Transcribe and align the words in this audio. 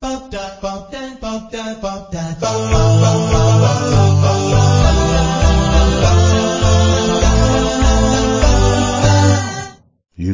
You're 0.00 0.10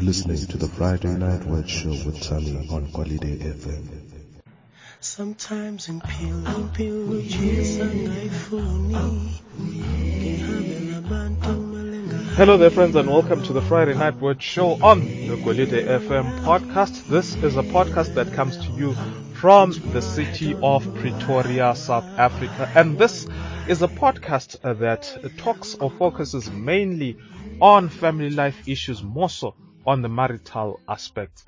listening 0.00 0.46
to 0.48 0.58
the 0.58 0.68
Friday 0.76 1.08
Night 1.08 1.46
Word 1.46 1.70
Show 1.70 1.88
with 1.88 2.20
Tally 2.20 2.68
on 2.70 2.90
Holiday 2.92 3.38
FM. 3.38 3.88
Sometimes 5.00 5.88
impilo 5.88 6.44
impilo 6.44 7.22
ngayifuni 8.04 8.96
ngihambela 9.62 10.96
abantu 10.98 11.50
malenga 11.72 12.36
Hello 12.36 12.58
there, 12.58 12.70
friends, 12.70 12.96
and 12.96 13.08
welcome 13.08 13.42
to 13.44 13.54
the 13.54 13.62
Friday 13.62 13.94
Night 13.94 14.20
Word 14.20 14.42
Show 14.42 14.78
on 14.82 15.00
the 15.00 15.36
Golide 15.36 15.86
FM 15.86 16.40
podcast. 16.44 17.06
This 17.08 17.34
is 17.36 17.56
a 17.56 17.62
podcast 17.62 18.14
that 18.14 18.34
comes 18.34 18.58
to 18.58 18.70
you 18.72 18.94
from 19.44 19.72
the 19.92 20.00
city 20.00 20.54
of 20.62 20.90
Pretoria, 20.94 21.74
South 21.74 22.08
Africa, 22.16 22.66
and 22.74 22.96
this 22.96 23.26
is 23.68 23.82
a 23.82 23.88
podcast 23.88 24.56
uh, 24.64 24.72
that 24.72 25.14
talks 25.36 25.76
or 25.80 25.90
focuses 25.90 26.50
mainly 26.50 27.14
on 27.60 27.90
family 27.90 28.30
life 28.30 28.62
issues, 28.66 29.02
more 29.02 29.28
so 29.28 29.54
on 29.84 30.00
the 30.00 30.08
marital 30.08 30.80
aspects. 30.88 31.44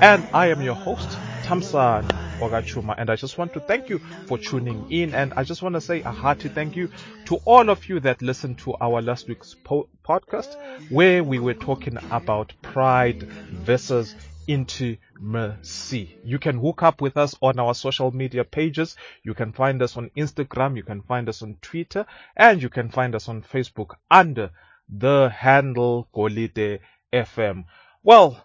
And 0.00 0.28
I 0.32 0.46
am 0.50 0.62
your 0.62 0.76
host, 0.76 1.08
Tamsan 1.42 2.08
Ogachuma, 2.40 2.94
and 2.96 3.10
I 3.10 3.16
just 3.16 3.36
want 3.36 3.52
to 3.54 3.60
thank 3.60 3.88
you 3.88 4.00
for 4.28 4.38
tuning 4.38 4.86
in. 4.88 5.12
And 5.12 5.32
I 5.36 5.42
just 5.42 5.60
want 5.60 5.74
to 5.74 5.80
say 5.80 6.02
a 6.02 6.12
hearty 6.12 6.50
thank 6.50 6.76
you 6.76 6.88
to 7.24 7.34
all 7.46 7.68
of 7.68 7.88
you 7.88 7.98
that 7.98 8.22
listened 8.22 8.58
to 8.58 8.76
our 8.80 9.02
last 9.02 9.26
week's 9.26 9.56
po- 9.64 9.88
podcast, 10.08 10.54
where 10.88 11.24
we 11.24 11.40
were 11.40 11.54
talking 11.54 11.98
about 12.12 12.54
pride 12.62 13.24
versus 13.50 14.14
intimacy. 14.50 16.18
You 16.24 16.40
can 16.40 16.58
hook 16.58 16.82
up 16.82 17.00
with 17.00 17.16
us 17.16 17.36
on 17.40 17.60
our 17.60 17.72
social 17.72 18.10
media 18.10 18.42
pages. 18.42 18.96
You 19.22 19.32
can 19.32 19.52
find 19.52 19.80
us 19.80 19.96
on 19.96 20.10
Instagram, 20.16 20.76
you 20.76 20.82
can 20.82 21.02
find 21.02 21.28
us 21.28 21.40
on 21.40 21.56
Twitter, 21.62 22.04
and 22.36 22.60
you 22.60 22.68
can 22.68 22.90
find 22.90 23.14
us 23.14 23.28
on 23.28 23.42
Facebook 23.42 23.94
under 24.10 24.50
the 24.88 25.28
handle 25.28 26.08
Golide 26.12 26.80
FM. 27.12 27.64
Well, 28.02 28.44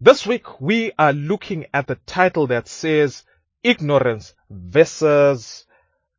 this 0.00 0.26
week 0.26 0.58
we 0.58 0.92
are 0.98 1.12
looking 1.12 1.66
at 1.74 1.86
the 1.86 1.96
title 2.06 2.46
that 2.46 2.66
says 2.66 3.24
ignorance 3.62 4.32
versus 4.48 5.66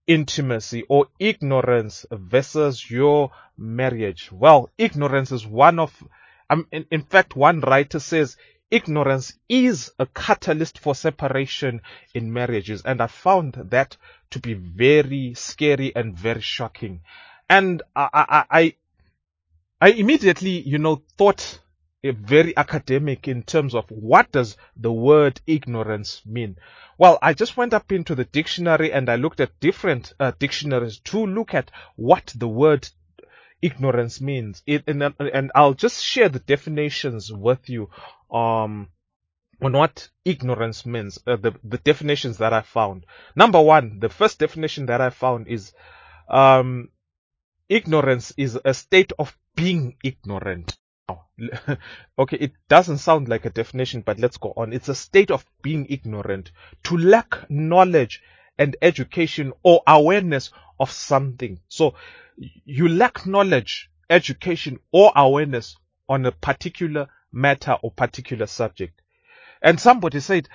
intimacy 0.06 0.84
or 0.90 1.08
ignorance 1.18 2.06
versus 2.12 2.88
your 2.90 3.32
marriage. 3.58 4.32
Well, 4.32 4.70
ignorance 4.78 5.32
is 5.32 5.48
one 5.48 5.80
of, 5.80 5.92
um, 6.52 6.68
in, 6.72 6.86
in 6.92 7.02
fact, 7.02 7.36
one 7.36 7.62
writer 7.62 8.00
says 8.00 8.38
ignorance 8.72 9.34
is 9.48 9.92
a 10.00 10.06
catalyst 10.06 10.80
for 10.80 10.96
separation 10.96 11.82
in 12.14 12.32
marriages. 12.32 12.82
And 12.84 13.02
I 13.02 13.08
found 13.08 13.54
that 13.70 13.98
to 14.32 14.40
be 14.40 14.54
very 14.54 15.34
scary 15.36 15.96
and 15.96 16.16
very 16.16 16.42
shocking. 16.42 17.02
And 17.50 17.82
I, 17.96 18.10
I, 18.14 18.46
I, 18.50 18.76
I 19.82 19.90
immediately, 19.92 20.60
you 20.62 20.78
know, 20.78 21.02
thought 21.18 21.60
a 22.04 22.12
very 22.12 22.56
academic 22.56 23.28
in 23.28 23.44
terms 23.44 23.76
of 23.76 23.86
what 23.90 24.32
does 24.32 24.56
the 24.78 24.92
word 24.92 25.42
ignorance 25.48 26.22
mean. 26.26 26.56
Well, 26.98 27.20
I 27.22 27.34
just 27.34 27.58
went 27.58 27.74
up 27.74 27.92
into 27.92 28.16
the 28.16 28.26
dictionary 28.26 28.92
and 28.92 29.10
I 29.10 29.16
looked 29.16 29.40
at 29.40 29.60
different 29.60 30.14
uh, 30.20 30.32
dictionaries 30.40 31.00
to 31.06 31.26
look 31.26 31.54
at 31.54 31.72
what 31.96 32.34
the 32.36 32.48
word 32.48 32.88
ignorance 33.62 34.22
means. 34.22 34.64
It, 34.66 34.84
and, 34.88 35.14
and 35.20 35.52
I'll 35.56 35.74
just 35.74 36.04
share 36.04 36.30
the 36.30 36.40
definitions 36.40 37.32
with 37.32 37.70
you, 37.70 37.90
um, 38.32 38.90
on 39.62 39.74
what 39.74 40.10
ignorance 40.24 40.86
means, 40.86 41.20
uh, 41.28 41.36
the, 41.36 41.54
the 41.64 41.78
definitions 41.80 42.38
that 42.38 42.54
I 42.54 42.62
found. 42.62 43.06
Number 43.36 43.62
one, 43.62 44.00
the 44.00 44.10
first 44.10 44.40
definition 44.40 44.86
that 44.88 45.02
I 45.02 45.10
found 45.10 45.48
is, 45.48 45.74
um, 46.30 46.90
ignorance 47.68 48.34
is 48.38 48.58
a 48.64 48.74
state 48.74 49.12
of 49.20 49.36
being 49.56 49.98
ignorant. 50.04 50.78
okay, 52.20 52.38
it 52.38 52.54
doesn't 52.68 53.00
sound 53.00 53.28
like 53.28 53.46
a 53.46 53.50
definition, 53.50 54.02
but 54.02 54.20
let's 54.20 54.38
go 54.38 54.54
on. 54.56 54.74
It's 54.74 54.90
a 54.90 54.96
state 54.96 55.32
of 55.32 55.46
being 55.62 55.88
ignorant, 55.90 56.52
to 56.84 56.98
lack 56.98 57.50
knowledge 57.50 58.22
and 58.58 58.76
education 58.82 59.54
or 59.64 59.82
awareness 59.88 60.52
of 60.80 60.92
something. 60.92 61.60
So 61.68 61.96
you 62.38 62.88
lack 62.88 63.26
knowledge, 63.26 63.90
education 64.10 64.80
or 64.92 65.12
awareness 65.16 65.78
on 66.08 66.26
a 66.26 66.32
particular 66.32 67.08
matter 67.32 67.78
or 67.82 67.92
particular 67.92 68.46
subject. 68.46 69.02
And 69.62 69.80
somebody 69.80 70.20
said, 70.20 70.48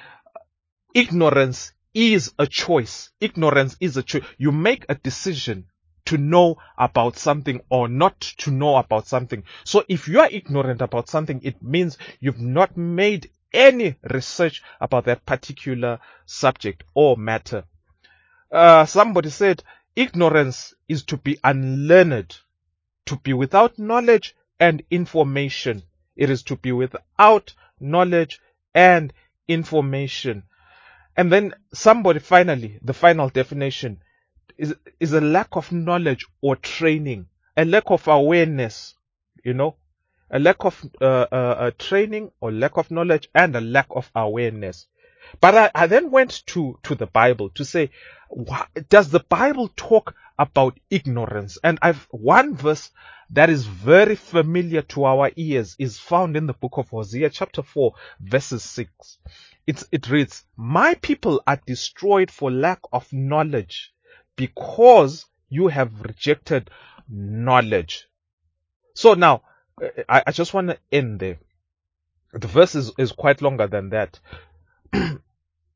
ignorance 0.95 1.73
is 1.93 2.33
a 2.39 2.47
choice. 2.47 3.11
Ignorance 3.21 3.77
is 3.81 3.97
a 3.97 4.03
choice. 4.03 4.25
You 4.39 4.53
make 4.53 4.87
a 4.89 4.95
decision 4.95 5.67
to 6.07 6.19
know 6.19 6.57
about 6.77 7.17
something 7.17 7.61
or 7.71 7.89
not 7.89 8.21
to 8.21 8.51
know 8.51 8.77
about 8.77 9.07
something. 9.07 9.45
So 9.65 9.85
if 9.89 10.09
you 10.09 10.21
are 10.21 10.29
ignorant 10.31 10.83
about 10.83 11.09
something, 11.09 11.41
it 11.43 11.63
means 11.63 11.97
you've 12.21 12.41
not 12.41 12.77
made 12.77 13.31
any 13.53 13.97
research 14.11 14.63
about 14.81 15.05
that 15.07 15.25
particular 15.25 16.01
subject 16.27 16.85
or 16.95 17.17
matter. 17.17 17.65
Uh, 18.51 18.85
somebody 18.85 19.31
said 19.31 19.63
ignorance 19.97 20.75
is 20.89 21.05
to 21.05 21.17
be 21.17 21.39
unlearned, 21.43 22.37
to 23.07 23.17
be 23.17 23.33
without 23.33 23.79
knowledge 23.79 24.37
and 24.61 24.83
information. 24.91 25.83
It 26.17 26.31
is 26.31 26.43
to 26.45 26.57
be 26.57 26.73
without 26.73 27.55
knowledge 27.81 28.41
and 28.75 29.13
information. 29.49 30.45
And 31.17 31.31
then 31.31 31.55
somebody 31.73 32.19
finally, 32.19 32.79
the 32.83 32.95
final 32.95 33.29
definition 33.29 34.01
is, 34.57 34.75
is 35.01 35.13
a 35.13 35.21
lack 35.21 35.57
of 35.57 35.73
knowledge 35.73 36.27
or 36.41 36.57
training, 36.57 37.27
a 37.57 37.65
lack 37.65 37.85
of 37.91 38.09
awareness, 38.09 38.95
you 39.45 39.55
know, 39.55 39.77
a 40.31 40.39
lack 40.39 40.65
of 40.65 40.85
uh, 41.01 41.27
uh, 41.31 41.35
uh, 41.35 41.71
training 41.79 42.31
or 42.41 42.51
lack 42.51 42.77
of 42.77 42.91
knowledge 42.91 43.29
and 43.35 43.55
a 43.55 43.61
lack 43.61 43.87
of 43.91 44.11
awareness. 44.15 44.87
But 45.41 45.55
I, 45.57 45.71
I 45.75 45.87
then 45.87 46.11
went 46.11 46.45
to, 46.47 46.79
to 46.83 46.95
the 46.95 47.07
Bible 47.07 47.51
to 47.51 47.65
say, 47.65 47.91
does 48.89 49.11
the 49.11 49.21
Bible 49.21 49.71
talk 49.77 50.15
about 50.39 50.79
ignorance? 50.91 51.59
And 51.63 51.79
I've 51.83 52.07
one 52.11 52.57
verse 52.57 52.91
that 53.31 53.51
is 53.51 53.67
very 53.67 54.17
familiar 54.17 54.83
to 54.83 55.05
our 55.05 55.31
ears 55.37 55.77
is 55.79 55.99
found 55.99 56.37
in 56.37 56.47
the 56.47 56.53
book 56.53 56.75
of 56.77 56.89
Hosea 56.89 57.31
chapter 57.31 57.63
4 57.63 57.93
verses 58.21 58.63
6. 58.63 59.19
It's, 59.67 59.85
it 59.91 60.09
reads, 60.11 60.45
my 60.57 60.95
people 60.95 61.43
are 61.47 61.61
destroyed 61.67 62.31
for 62.31 62.51
lack 62.51 62.81
of 62.93 63.11
knowledge 63.13 63.93
because 64.37 65.27
you 65.49 65.69
have 65.69 66.03
rejected 66.03 66.71
knowledge. 67.09 68.07
So 68.95 69.15
now, 69.15 69.43
I, 70.09 70.23
I 70.27 70.33
just 70.33 70.55
want 70.55 70.69
to 70.69 70.79
end 70.93 71.21
there. 71.21 71.39
The 72.33 72.47
verse 72.47 72.75
is, 72.75 72.93
is 72.99 73.13
quite 73.13 73.43
longer 73.43 73.67
than 73.67 73.91
that. 73.91 74.19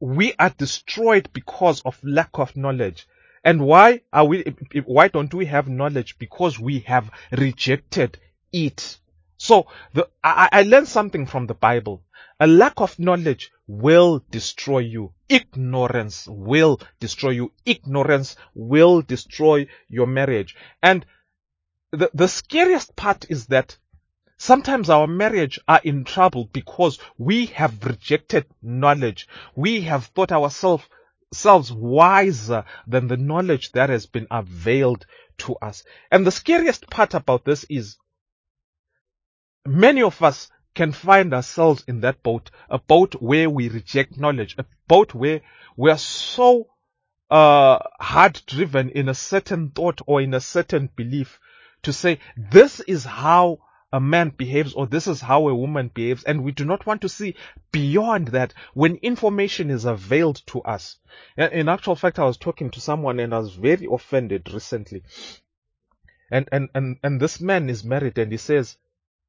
we 0.00 0.34
are 0.38 0.50
destroyed 0.50 1.28
because 1.32 1.81
of 1.82 1.98
lack 2.03 2.31
of 2.34 2.56
knowledge. 2.56 3.06
And 3.44 3.60
why 3.60 4.03
are 4.12 4.25
we, 4.25 4.44
why 4.84 5.09
don't 5.09 5.32
we 5.32 5.47
have 5.47 5.69
knowledge? 5.69 6.19
Because 6.19 6.59
we 6.59 6.81
have 6.81 7.10
rejected 7.32 8.19
it. 8.53 8.99
So 9.37 9.69
the, 9.94 10.09
I, 10.22 10.49
I 10.50 10.62
learned 10.62 10.88
something 10.88 11.26
from 11.26 11.47
the 11.47 11.54
Bible. 11.54 12.03
A 12.41 12.47
lack 12.47 12.81
of 12.81 12.99
knowledge 12.99 13.50
will 13.66 14.25
destroy 14.31 14.81
you. 14.81 15.12
Ignorance 15.28 16.26
will 16.28 16.81
destroy 17.00 17.31
you. 17.31 17.53
Ignorance 17.65 18.37
will 18.54 19.03
destroy 19.03 19.66
your 19.88 20.06
marriage. 20.06 20.56
And 20.82 21.05
the, 21.93 22.10
the 22.15 22.28
scariest 22.28 22.97
part 22.97 23.26
is 23.28 23.47
that 23.47 23.76
sometimes 24.37 24.91
our 24.91 25.06
marriage 25.06 25.59
are 25.66 25.81
in 25.82 26.05
trouble 26.05 26.49
because 26.53 26.99
we 27.16 27.47
have 27.47 27.84
rejected 27.84 28.47
knowledge. 28.62 29.28
We 29.55 29.82
have 29.82 30.06
thought 30.06 30.32
ourselves 30.32 30.84
selves 31.33 31.73
wiser 31.73 32.64
than 32.87 33.08
the 33.08 33.17
knowledge 33.17 33.73
that 33.73 33.91
has 33.91 34.06
been 34.06 34.26
availed 34.31 35.06
to 35.38 35.55
us. 35.56 35.85
And 36.11 36.26
the 36.26 36.32
scariest 36.32 36.91
part 36.91 37.14
about 37.14 37.44
this 37.44 37.64
is 37.69 37.97
many 39.67 40.02
of 40.02 40.23
us 40.23 40.50
can 40.75 40.93
find 40.93 41.35
ourselves 41.35 41.85
in 41.87 42.00
that 42.00 42.23
boat, 42.23 42.50
a 42.70 42.79
boat 42.79 43.14
where 43.20 43.50
we 43.50 43.69
reject 43.69 44.19
knowledge, 44.19 44.55
a 44.58 44.64
boat 44.87 45.14
where 45.14 45.43
we 45.76 45.91
are 45.91 45.99
so 45.99 46.69
uh, 47.31 47.79
hard 48.00 48.41
driven 48.47 48.91
in 48.91 49.08
a 49.08 49.14
certain 49.14 49.70
thought 49.70 50.00
or 50.06 50.20
in 50.20 50.35
a 50.35 50.41
certain 50.41 50.88
belief 50.97 51.38
to 51.82 51.93
say 51.93 52.19
this 52.37 52.81
is 52.81 53.05
how 53.05 53.58
a 53.93 54.00
man 54.00 54.31
behaves 54.31 54.75
or 54.75 54.87
this 54.87 55.06
is 55.06 55.20
how 55.20 55.49
a 55.49 55.55
woman 55.55 55.90
behaves 55.93 56.25
and 56.25 56.44
we 56.44 56.52
do 56.52 56.64
not 56.64 56.85
want 56.85 57.00
to 57.00 57.08
see 57.08 57.35
beyond 57.73 58.29
that 58.29 58.52
when 58.75 58.96
information 58.96 59.70
is 59.70 59.85
availed 59.85 60.43
to 60.46 60.61
us. 60.62 60.99
In 61.37 61.69
actual 61.69 61.96
fact, 61.96 62.19
I 62.19 62.25
was 62.25 62.37
talking 62.37 62.70
to 62.70 62.81
someone 62.81 63.19
and 63.19 63.35
I 63.35 63.38
was 63.38 63.55
very 63.55 63.87
offended 63.90 64.52
recently. 64.52 65.02
And, 66.31 66.49
and, 66.52 66.69
and, 66.75 66.96
and 67.02 67.20
this 67.20 67.40
man 67.40 67.70
is 67.70 67.85
married 67.85 68.19
and 68.19 68.31
he 68.31 68.38
says, 68.38 68.76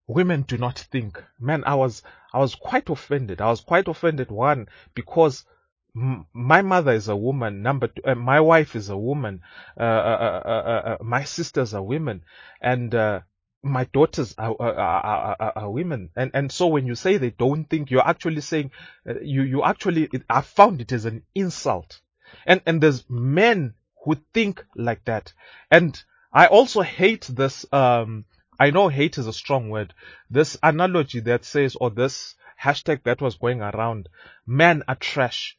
women 0.08 0.42
do 0.42 0.58
not 0.58 0.78
think. 0.78 1.24
Man, 1.40 1.64
I 1.66 1.76
was, 1.76 2.04
I 2.34 2.40
was 2.40 2.56
quite 2.56 2.90
offended. 2.90 3.40
I 3.40 3.50
was 3.50 3.62
quite 3.62 3.88
offended. 3.88 4.30
One, 4.30 4.68
because 4.94 5.46
my 5.94 6.62
mother 6.62 6.92
is 6.92 7.08
a 7.08 7.16
woman. 7.16 7.62
Number 7.62 7.88
two, 7.88 8.02
uh, 8.06 8.16
my 8.16 8.40
wife 8.40 8.76
is 8.76 8.90
a 8.90 8.98
woman. 8.98 9.42
Uh, 9.80 9.84
uh, 9.84 10.42
uh, 10.46 10.50
uh, 10.50 10.90
uh, 10.90 10.98
my 11.04 11.24
sisters 11.24 11.74
are 11.74 11.84
women, 11.84 12.24
and 12.62 12.94
uh, 12.94 13.22
my 13.62 13.84
daughters 13.86 14.36
are, 14.38 14.56
are, 14.60 14.76
are, 14.76 15.54
are, 15.56 15.72
women. 15.72 16.10
And 16.16 16.32
and 16.34 16.52
so 16.52 16.68
when 16.68 16.88
you 16.88 16.96
say 16.96 17.18
they 17.18 17.32
don't 17.32 17.66
think, 17.66 17.92
you're 17.92 18.08
actually 18.08 18.42
saying 18.42 18.72
uh, 19.08 19.20
you 19.22 19.44
you 19.44 19.64
actually 19.64 20.10
I 20.30 20.42
found 20.42 20.82
it 20.82 20.92
as 20.92 21.06
an 21.06 21.24
insult. 21.36 22.02
And 22.46 22.62
and 22.66 22.82
there's 22.82 23.10
men 23.10 23.74
who 24.04 24.16
think 24.34 24.64
like 24.76 25.04
that. 25.06 25.34
And 25.70 26.02
I 26.32 26.48
also 26.48 26.82
hate 26.82 27.24
this. 27.24 27.66
Um, 27.72 28.26
I 28.60 28.72
know 28.72 28.88
hate 28.88 29.18
is 29.18 29.28
a 29.28 29.34
strong 29.34 29.70
word. 29.70 29.94
This 30.30 30.58
analogy 30.62 31.22
that 31.22 31.46
says, 31.46 31.76
or 31.76 31.90
this 31.90 32.36
hashtag 32.62 33.04
that 33.04 33.22
was 33.22 33.36
going 33.36 33.62
around, 33.62 34.10
men 34.46 34.84
are 34.88 34.96
trash. 34.96 35.58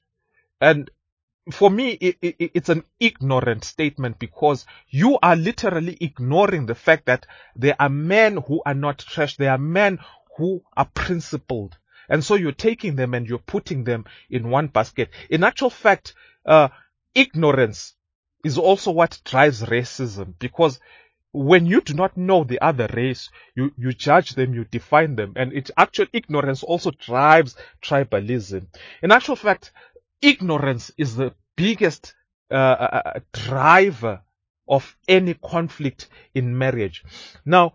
And 0.60 0.90
for 1.50 1.70
me, 1.70 1.90
it, 1.92 2.16
it, 2.20 2.36
it's 2.54 2.68
an 2.68 2.84
ignorant 2.98 3.64
statement 3.64 4.18
because 4.18 4.66
you 4.88 5.18
are 5.22 5.36
literally 5.36 5.96
ignoring 6.00 6.66
the 6.66 6.74
fact 6.74 7.06
that 7.06 7.26
there 7.56 7.76
are 7.80 7.88
men 7.88 8.36
who 8.36 8.62
are 8.64 8.74
not 8.74 8.98
trash. 8.98 9.36
There 9.36 9.50
are 9.50 9.58
men 9.58 9.98
who 10.36 10.62
are 10.76 10.88
principled. 10.94 11.76
And 12.08 12.24
so 12.24 12.34
you're 12.34 12.52
taking 12.52 12.96
them 12.96 13.14
and 13.14 13.26
you're 13.26 13.38
putting 13.38 13.84
them 13.84 14.04
in 14.28 14.50
one 14.50 14.66
basket. 14.66 15.10
In 15.30 15.44
actual 15.44 15.70
fact, 15.70 16.14
uh, 16.44 16.68
ignorance 17.14 17.94
is 18.44 18.58
also 18.58 18.90
what 18.90 19.20
drives 19.24 19.62
racism 19.62 20.34
because 20.38 20.80
when 21.32 21.64
you 21.66 21.80
do 21.80 21.94
not 21.94 22.16
know 22.16 22.42
the 22.42 22.60
other 22.60 22.88
race, 22.92 23.30
you, 23.54 23.72
you 23.78 23.92
judge 23.92 24.30
them, 24.30 24.52
you 24.52 24.64
define 24.64 25.14
them, 25.14 25.32
and 25.36 25.52
it 25.52 25.70
actual 25.76 26.06
ignorance 26.12 26.64
also 26.64 26.90
drives 26.90 27.54
tribalism. 27.82 28.66
In 29.02 29.12
actual 29.12 29.36
fact, 29.36 29.70
ignorance 30.22 30.90
is 30.96 31.16
the 31.16 31.34
biggest 31.56 32.14
uh, 32.50 32.54
uh, 32.54 33.02
uh, 33.04 33.20
driver 33.32 34.22
of 34.68 34.96
any 35.08 35.34
conflict 35.34 36.08
in 36.34 36.56
marriage. 36.56 37.04
Now, 37.44 37.74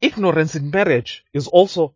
ignorance 0.00 0.54
in 0.54 0.70
marriage 0.70 1.24
is 1.32 1.46
also 1.46 1.94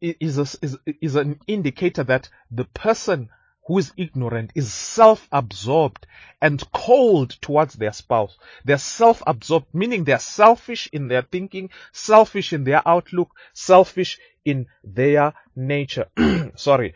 is, 0.00 0.38
a, 0.38 0.42
is, 0.64 0.78
is 1.00 1.16
an 1.16 1.40
indicator 1.46 2.04
that 2.04 2.28
the 2.50 2.64
person 2.64 3.30
who 3.66 3.78
is 3.78 3.92
ignorant 3.96 4.50
is 4.54 4.72
self-absorbed 4.72 6.06
and 6.40 6.62
cold 6.72 7.30
towards 7.40 7.74
their 7.74 7.92
spouse. 7.92 8.36
They're 8.64 8.78
self-absorbed, 8.78 9.66
meaning 9.72 10.04
they're 10.04 10.18
selfish 10.18 10.88
in 10.92 11.08
their 11.08 11.22
thinking, 11.22 11.70
selfish 11.92 12.52
in 12.52 12.64
their 12.64 12.86
outlook, 12.86 13.30
selfish 13.52 14.18
in 14.44 14.66
their 14.82 15.34
nature. 15.54 16.06
Sorry. 16.56 16.94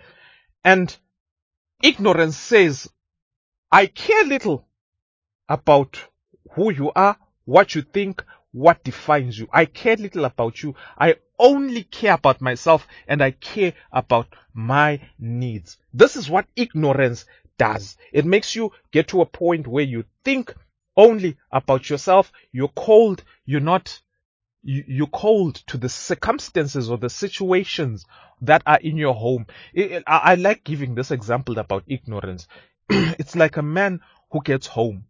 And 0.64 0.96
ignorance 1.86 2.36
says, 2.36 2.90
I 3.70 3.86
care 3.86 4.24
little 4.24 4.66
about 5.48 6.02
who 6.54 6.72
you 6.72 6.90
are, 6.96 7.16
what 7.44 7.76
you 7.76 7.82
think, 7.82 8.24
what 8.50 8.82
defines 8.82 9.38
you. 9.38 9.48
I 9.52 9.66
care 9.66 9.94
little 9.94 10.24
about 10.24 10.64
you. 10.64 10.74
I 10.98 11.14
only 11.38 11.84
care 11.84 12.14
about 12.14 12.40
myself 12.40 12.88
and 13.06 13.22
I 13.22 13.30
care 13.30 13.72
about 13.92 14.26
my 14.52 15.00
needs. 15.20 15.78
This 15.94 16.16
is 16.16 16.28
what 16.28 16.48
ignorance 16.56 17.24
does. 17.56 17.96
It 18.12 18.24
makes 18.24 18.56
you 18.56 18.72
get 18.90 19.06
to 19.08 19.20
a 19.20 19.26
point 19.26 19.68
where 19.68 19.84
you 19.84 20.04
think 20.24 20.52
only 20.96 21.36
about 21.52 21.88
yourself. 21.88 22.32
You're 22.50 22.68
cold. 22.68 23.22
You're 23.44 23.60
not, 23.60 24.00
you, 24.66 25.04
are 25.04 25.08
cold 25.08 25.54
to 25.68 25.78
the 25.78 25.88
circumstances 25.88 26.90
or 26.90 26.98
the 26.98 27.10
situations 27.10 28.04
that 28.42 28.62
are 28.66 28.78
in 28.80 28.96
your 28.96 29.14
home. 29.14 29.46
I, 29.76 30.02
I 30.06 30.34
like 30.34 30.64
giving 30.64 30.94
this 30.94 31.10
example 31.10 31.58
about 31.58 31.84
ignorance. 31.86 32.48
it's 32.88 33.36
like 33.36 33.56
a 33.56 33.62
man 33.62 34.00
who 34.30 34.42
gets 34.42 34.66
home 34.66 35.04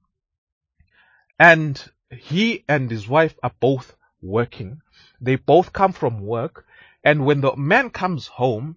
and 1.38 1.82
he 2.10 2.64
and 2.68 2.90
his 2.90 3.08
wife 3.08 3.34
are 3.42 3.52
both 3.60 3.96
working. 4.22 4.80
They 5.20 5.36
both 5.36 5.72
come 5.72 5.92
from 5.92 6.20
work. 6.20 6.66
And 7.04 7.24
when 7.24 7.40
the 7.40 7.56
man 7.56 7.90
comes 7.90 8.26
home, 8.26 8.76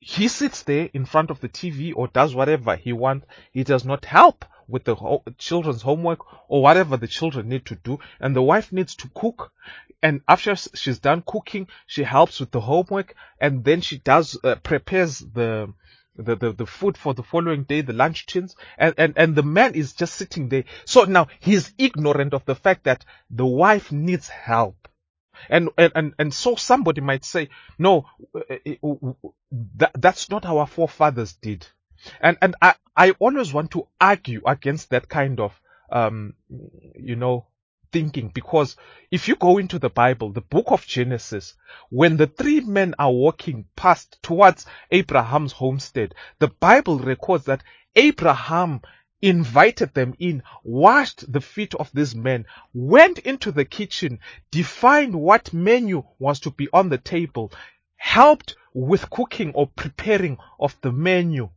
he 0.00 0.28
sits 0.28 0.62
there 0.62 0.90
in 0.92 1.06
front 1.06 1.30
of 1.30 1.40
the 1.40 1.48
TV 1.48 1.92
or 1.94 2.08
does 2.08 2.34
whatever 2.34 2.76
he 2.76 2.92
wants. 2.92 3.26
He 3.52 3.64
does 3.64 3.84
not 3.84 4.04
help 4.04 4.44
with 4.68 4.84
the 4.84 4.94
ho- 4.94 5.22
children's 5.38 5.82
homework 5.82 6.20
or 6.48 6.62
whatever 6.62 6.96
the 6.96 7.08
children 7.08 7.48
need 7.48 7.66
to 7.66 7.74
do. 7.76 7.98
And 8.20 8.34
the 8.34 8.42
wife 8.42 8.72
needs 8.72 8.94
to 8.96 9.10
cook. 9.14 9.52
And 10.02 10.20
after 10.28 10.54
she's 10.56 10.98
done 10.98 11.22
cooking, 11.26 11.68
she 11.86 12.02
helps 12.02 12.40
with 12.40 12.50
the 12.50 12.60
homework 12.60 13.14
and 13.40 13.64
then 13.64 13.80
she 13.80 13.98
does, 13.98 14.38
uh, 14.44 14.56
prepares 14.56 15.18
the, 15.18 15.72
the, 16.16 16.36
the, 16.36 16.52
the 16.52 16.66
food 16.66 16.96
for 16.96 17.14
the 17.14 17.22
following 17.22 17.64
day, 17.64 17.80
the 17.80 17.92
lunch 17.92 18.26
tins, 18.26 18.54
and, 18.78 18.94
and, 18.98 19.14
and 19.16 19.34
the 19.34 19.42
man 19.42 19.74
is 19.74 19.94
just 19.94 20.14
sitting 20.14 20.48
there. 20.48 20.64
So 20.84 21.04
now 21.04 21.28
he's 21.40 21.72
ignorant 21.78 22.34
of 22.34 22.44
the 22.44 22.54
fact 22.54 22.84
that 22.84 23.04
the 23.30 23.46
wife 23.46 23.90
needs 23.90 24.28
help. 24.28 24.88
And, 25.48 25.70
and, 25.76 25.92
and, 25.94 26.14
and 26.18 26.34
so 26.34 26.54
somebody 26.54 27.00
might 27.00 27.24
say, 27.24 27.48
no, 27.78 28.06
that, 29.76 29.92
that's 29.94 30.30
not 30.30 30.44
how 30.44 30.58
our 30.58 30.66
forefathers 30.66 31.32
did. 31.34 31.66
And, 32.20 32.36
and 32.40 32.54
I, 32.60 32.74
I 32.96 33.10
always 33.12 33.52
want 33.52 33.70
to 33.72 33.88
argue 34.00 34.42
against 34.46 34.90
that 34.90 35.08
kind 35.08 35.40
of, 35.40 35.60
um, 35.90 36.34
you 36.96 37.16
know, 37.16 37.46
thinking 37.92 38.28
because 38.34 38.76
if 39.12 39.28
you 39.28 39.36
go 39.36 39.58
into 39.58 39.78
the 39.78 39.88
Bible, 39.88 40.32
the 40.32 40.40
book 40.40 40.72
of 40.72 40.84
Genesis, 40.84 41.54
when 41.90 42.16
the 42.16 42.26
three 42.26 42.60
men 42.60 42.94
are 42.98 43.12
walking 43.12 43.66
past 43.76 44.20
towards 44.20 44.66
Abraham's 44.90 45.52
homestead, 45.52 46.14
the 46.40 46.48
Bible 46.48 46.98
records 46.98 47.44
that 47.44 47.62
Abraham 47.94 48.80
invited 49.22 49.94
them 49.94 50.12
in, 50.18 50.42
washed 50.64 51.32
the 51.32 51.40
feet 51.40 51.74
of 51.76 51.90
these 51.94 52.14
men, 52.16 52.46
went 52.72 53.20
into 53.20 53.52
the 53.52 53.64
kitchen, 53.64 54.18
defined 54.50 55.14
what 55.14 55.52
menu 55.52 56.02
was 56.18 56.40
to 56.40 56.50
be 56.50 56.68
on 56.72 56.88
the 56.88 56.98
table, 56.98 57.52
helped 57.96 58.56
with 58.74 59.08
cooking 59.08 59.52
or 59.54 59.68
preparing 59.68 60.36
of 60.58 60.76
the 60.80 60.92
menu. 60.92 61.48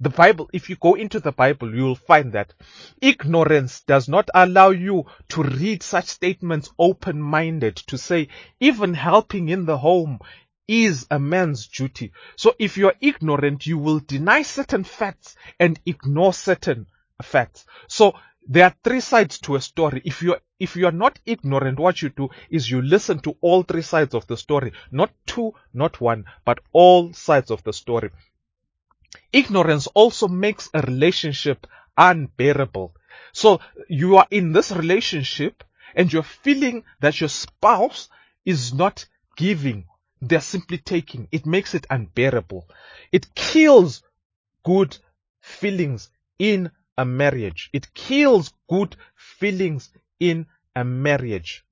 The 0.00 0.10
Bible, 0.10 0.48
if 0.52 0.70
you 0.70 0.76
go 0.76 0.94
into 0.94 1.18
the 1.18 1.32
Bible, 1.32 1.74
you 1.74 1.82
will 1.82 1.96
find 1.96 2.32
that 2.32 2.54
ignorance 3.02 3.80
does 3.80 4.08
not 4.08 4.30
allow 4.32 4.70
you 4.70 5.06
to 5.30 5.42
read 5.42 5.82
such 5.82 6.06
statements 6.06 6.70
open-minded 6.78 7.74
to 7.88 7.98
say 7.98 8.28
even 8.60 8.94
helping 8.94 9.48
in 9.48 9.64
the 9.64 9.78
home 9.78 10.20
is 10.68 11.04
a 11.10 11.18
man's 11.18 11.66
duty. 11.66 12.12
So 12.36 12.54
if 12.60 12.76
you're 12.76 12.94
ignorant, 13.00 13.66
you 13.66 13.76
will 13.76 13.98
deny 13.98 14.42
certain 14.42 14.84
facts 14.84 15.34
and 15.58 15.80
ignore 15.84 16.32
certain 16.32 16.86
facts. 17.20 17.64
So 17.88 18.14
there 18.46 18.66
are 18.66 18.76
three 18.84 19.00
sides 19.00 19.40
to 19.40 19.56
a 19.56 19.60
story. 19.60 20.00
If 20.04 20.22
you're 20.22 20.40
if 20.60 20.76
you 20.76 20.86
are 20.86 20.92
not 20.92 21.18
ignorant, 21.26 21.80
what 21.80 22.02
you 22.02 22.10
do 22.10 22.28
is 22.50 22.70
you 22.70 22.82
listen 22.82 23.18
to 23.20 23.36
all 23.40 23.64
three 23.64 23.82
sides 23.82 24.14
of 24.14 24.28
the 24.28 24.36
story. 24.36 24.72
Not 24.92 25.10
two, 25.26 25.54
not 25.74 26.00
one, 26.00 26.26
but 26.44 26.60
all 26.72 27.12
sides 27.12 27.50
of 27.50 27.64
the 27.64 27.72
story. 27.72 28.10
Ignorance 29.32 29.86
also 29.88 30.28
makes 30.28 30.70
a 30.72 30.80
relationship 30.80 31.66
unbearable. 31.96 32.94
So 33.32 33.60
you 33.88 34.16
are 34.16 34.26
in 34.30 34.52
this 34.52 34.72
relationship 34.72 35.64
and 35.94 36.12
you're 36.12 36.22
feeling 36.22 36.84
that 37.00 37.20
your 37.20 37.28
spouse 37.28 38.08
is 38.44 38.72
not 38.72 39.06
giving. 39.36 39.86
They're 40.20 40.40
simply 40.40 40.78
taking. 40.78 41.28
It 41.30 41.46
makes 41.46 41.74
it 41.74 41.86
unbearable. 41.90 42.68
It 43.12 43.34
kills 43.34 44.02
good 44.64 44.96
feelings 45.40 46.10
in 46.38 46.70
a 46.96 47.04
marriage. 47.04 47.70
It 47.72 47.92
kills 47.94 48.52
good 48.68 48.96
feelings 49.14 49.90
in 50.18 50.46
a 50.74 50.84
marriage. 50.84 51.64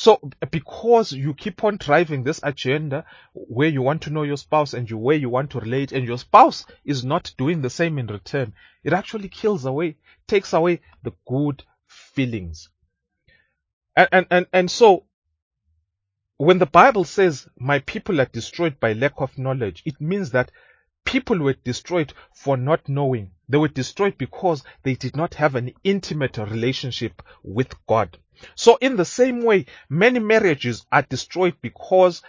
So 0.00 0.18
because 0.50 1.12
you 1.12 1.34
keep 1.34 1.62
on 1.62 1.76
driving 1.76 2.22
this 2.22 2.40
agenda 2.42 3.04
where 3.34 3.68
you 3.68 3.82
want 3.82 4.00
to 4.04 4.10
know 4.10 4.22
your 4.22 4.38
spouse 4.38 4.72
and 4.72 4.88
you 4.88 4.96
where 4.96 5.18
you 5.18 5.28
want 5.28 5.50
to 5.50 5.60
relate 5.60 5.92
and 5.92 6.06
your 6.06 6.16
spouse 6.16 6.64
is 6.86 7.04
not 7.04 7.34
doing 7.36 7.60
the 7.60 7.68
same 7.68 7.98
in 7.98 8.06
return, 8.06 8.54
it 8.82 8.94
actually 8.94 9.28
kills 9.28 9.66
away, 9.66 9.98
takes 10.26 10.54
away 10.54 10.80
the 11.02 11.12
good 11.28 11.64
feelings. 11.86 12.70
And, 13.94 14.08
and, 14.10 14.26
and, 14.30 14.46
and 14.54 14.70
so 14.70 15.04
when 16.38 16.56
the 16.56 16.64
Bible 16.64 17.04
says 17.04 17.46
my 17.58 17.80
people 17.80 18.22
are 18.22 18.32
destroyed 18.32 18.80
by 18.80 18.94
lack 18.94 19.20
of 19.20 19.36
knowledge, 19.36 19.82
it 19.84 20.00
means 20.00 20.30
that 20.30 20.50
people 21.04 21.38
were 21.40 21.56
destroyed 21.62 22.14
for 22.34 22.56
not 22.56 22.88
knowing. 22.88 23.32
They 23.50 23.58
were 23.58 23.66
destroyed 23.66 24.16
because 24.16 24.62
they 24.84 24.94
did 24.94 25.16
not 25.16 25.34
have 25.34 25.56
an 25.56 25.72
intimate 25.82 26.38
relationship 26.38 27.20
with 27.42 27.74
God. 27.88 28.16
So 28.54 28.76
in 28.76 28.94
the 28.94 29.04
same 29.04 29.42
way, 29.42 29.66
many 29.88 30.20
marriages 30.20 30.86
are 30.92 31.02
destroyed 31.02 31.56
because 31.60 32.22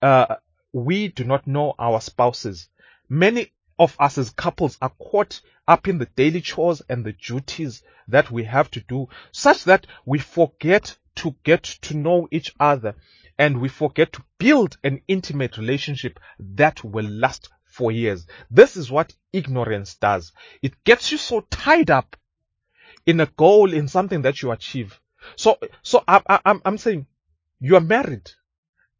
uh, 0.00 0.36
we 0.72 1.08
do 1.08 1.24
not 1.24 1.46
know 1.46 1.74
our 1.78 2.00
spouses. 2.00 2.70
Many 3.06 3.52
of 3.78 3.94
us 3.98 4.16
as 4.16 4.30
couples 4.30 4.78
are 4.80 4.94
caught 4.98 5.42
up 5.68 5.88
in 5.88 5.98
the 5.98 6.08
daily 6.16 6.40
chores 6.40 6.80
and 6.88 7.04
the 7.04 7.12
duties 7.12 7.82
that 8.08 8.30
we 8.30 8.44
have 8.44 8.70
to 8.70 8.80
do 8.80 9.08
such 9.30 9.64
that 9.64 9.86
we 10.06 10.18
forget 10.18 10.96
to 11.16 11.36
get 11.44 11.64
to 11.64 11.94
know 11.94 12.28
each 12.30 12.54
other 12.58 12.94
and 13.38 13.60
we 13.60 13.68
forget 13.68 14.10
to 14.14 14.24
build 14.38 14.78
an 14.82 15.02
intimate 15.06 15.58
relationship 15.58 16.18
that 16.38 16.82
will 16.82 17.08
last 17.08 17.50
for 17.72 17.90
years. 17.90 18.26
This 18.50 18.76
is 18.76 18.90
what 18.90 19.14
ignorance 19.32 19.94
does. 19.94 20.32
It 20.60 20.84
gets 20.84 21.10
you 21.10 21.18
so 21.18 21.40
tied 21.50 21.90
up 21.90 22.16
in 23.06 23.20
a 23.20 23.26
goal, 23.26 23.72
in 23.72 23.88
something 23.88 24.22
that 24.22 24.42
you 24.42 24.52
achieve. 24.52 25.00
So, 25.36 25.58
so 25.82 26.04
I, 26.06 26.20
I, 26.28 26.40
I'm, 26.44 26.62
I'm 26.64 26.78
saying 26.78 27.06
you 27.60 27.76
are 27.76 27.80
married 27.80 28.30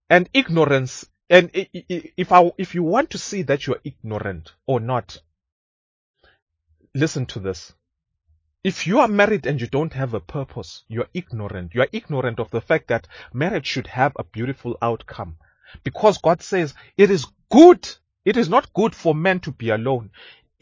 and 0.09 0.29
ignorance. 0.33 1.07
And 1.29 1.51
if 1.53 2.33
I, 2.33 2.51
if 2.59 2.75
you 2.75 2.83
want 2.83 3.11
to 3.11 3.19
see 3.19 3.43
that 3.43 3.67
you 3.67 3.75
are 3.75 3.81
ignorant 3.85 4.53
or 4.67 4.81
not, 4.81 5.19
listen 6.95 7.27
to 7.27 7.41
this. 7.41 7.73
If 8.65 8.87
you 8.87 9.01
are 9.01 9.09
married 9.09 9.47
and 9.47 9.61
you 9.61 9.67
don't 9.67 9.93
have 9.93 10.15
a 10.15 10.21
purpose, 10.21 10.85
you 10.89 11.03
are 11.03 11.09
ignorant. 11.13 11.75
You 11.75 11.83
are 11.83 11.89
ignorant 11.93 12.39
of 12.39 12.51
the 12.51 12.61
fact 12.61 12.89
that 12.89 13.09
marriage 13.33 13.67
should 13.67 13.89
have 13.89 14.13
a 14.17 14.25
beautiful 14.25 14.79
outcome. 14.81 15.37
Because 15.85 16.19
God 16.19 16.43
says 16.43 16.75
it 16.97 17.11
is 17.11 17.27
good. 17.51 17.89
It 18.25 18.37
is 18.37 18.49
not 18.49 18.73
good 18.73 18.95
for 18.95 19.15
man 19.15 19.41
to 19.41 19.51
be 19.53 19.71
alone 19.71 20.11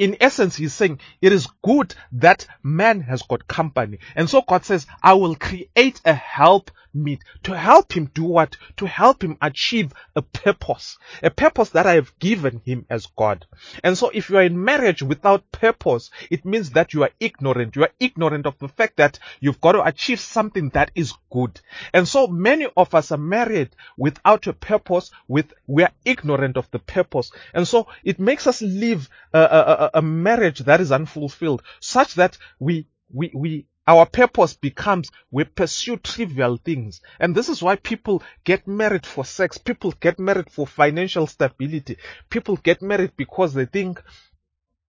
in 0.01 0.17
essence, 0.19 0.57
he's 0.57 0.73
saying 0.73 0.99
it 1.21 1.31
is 1.31 1.47
good 1.63 1.95
that 2.13 2.47
man 2.63 3.03
has 3.03 3.21
got 3.21 3.47
company. 3.47 3.99
And 4.17 4.31
so 4.31 4.41
God 4.41 4.65
says, 4.65 4.87
I 5.03 5.13
will 5.13 5.35
create 5.35 6.01
a 6.07 6.15
help 6.15 6.71
meet 6.95 7.23
to 7.45 7.57
help 7.57 7.93
him 7.93 8.11
do 8.15 8.25
what? 8.25 8.57
To 8.79 8.87
help 8.87 9.23
him 9.23 9.37
achieve 9.41 9.93
a 10.17 10.23
purpose, 10.23 10.99
a 11.23 11.31
purpose 11.31 11.71
that 11.71 11.87
I 11.87 11.95
have 11.95 12.19
given 12.19 12.61
him 12.65 12.87
as 12.91 13.07
God. 13.17 13.47
And 13.85 13.97
so 13.97 14.11
if 14.13 14.31
you 14.31 14.39
are 14.39 14.43
in 14.43 14.63
marriage 14.63 15.03
without 15.03 15.51
purpose, 15.53 16.11
it 16.31 16.45
means 16.45 16.71
that 16.71 16.93
you 16.95 17.03
are 17.03 17.11
ignorant. 17.21 17.77
You 17.77 17.85
are 17.85 17.93
ignorant 18.01 18.47
of 18.47 18.59
the 18.59 18.69
fact 18.69 18.97
that 18.97 19.19
you've 19.41 19.61
got 19.61 19.73
to 19.73 19.85
achieve 19.85 20.21
something 20.21 20.71
that 20.71 20.91
is 20.95 21.15
good. 21.31 21.61
And 21.93 22.09
so 22.09 22.27
many 22.27 22.67
of 22.77 22.95
us 22.95 23.13
are 23.13 23.19
married 23.19 23.71
without 23.97 24.47
a 24.47 24.53
purpose, 24.53 25.11
with, 25.29 25.53
we 25.67 25.85
are 25.85 25.93
ignorant 26.05 26.57
of 26.57 26.71
the 26.71 26.79
purpose. 26.79 27.31
And 27.55 27.67
so 27.67 27.87
it 28.03 28.19
makes 28.19 28.47
us 28.47 28.63
live 28.63 29.09
a, 29.33 29.39
a, 29.39 29.90
a 29.93 30.03
marriage 30.03 30.61
that 30.61 30.81
is 30.81 30.93
unfulfilled, 30.93 31.63
such 31.81 32.15
that 32.15 32.39
we, 32.59 32.87
we, 33.13 33.31
we, 33.35 33.67
our 33.87 34.07
purpose 34.07 34.55
becomes 34.55 35.11
we 35.31 35.45
pursue 35.45 35.97
trivial 35.97 36.57
things. 36.57 37.01
And 37.19 37.35
this 37.35 37.49
is 37.49 37.63
why 37.63 37.77
people 37.77 38.23
get 38.45 38.69
married 38.69 39.07
for 39.07 39.25
sex. 39.25 39.59
People 39.59 39.93
get 39.99 40.19
married 40.19 40.51
for 40.51 40.67
financial 40.67 41.27
stability. 41.27 41.97
People 42.29 42.57
get 42.57 42.83
married 42.83 43.13
because 43.17 43.55
they 43.55 43.67
think 43.67 44.03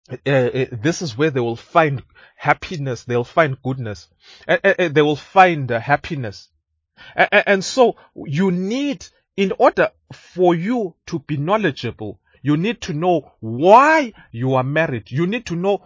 uh, 0.10 0.32
uh, 0.32 0.66
this 0.72 1.01
is 1.01 1.18
where 1.18 1.30
they 1.30 1.39
will 1.39 1.58
find 1.58 2.01
happiness. 2.36 3.04
They'll 3.04 3.24
find 3.24 3.62
goodness. 3.62 4.08
Uh, 4.48 4.89
they 4.89 5.01
will 5.01 5.18
find 5.18 5.70
happiness. 5.70 6.50
And 7.16 7.63
so 7.63 7.98
you 8.16 8.51
need, 8.51 9.06
in 9.36 9.54
order 9.60 9.92
for 10.13 10.56
you 10.56 10.96
to 11.08 11.20
be 11.20 11.38
knowledgeable, 11.38 12.20
you 12.41 12.58
need 12.58 12.82
to 12.82 12.94
know 12.94 13.32
why 13.39 14.13
you 14.32 14.56
are 14.56 14.63
married. 14.63 15.12
You 15.12 15.27
need 15.27 15.46
to 15.48 15.56
know 15.56 15.84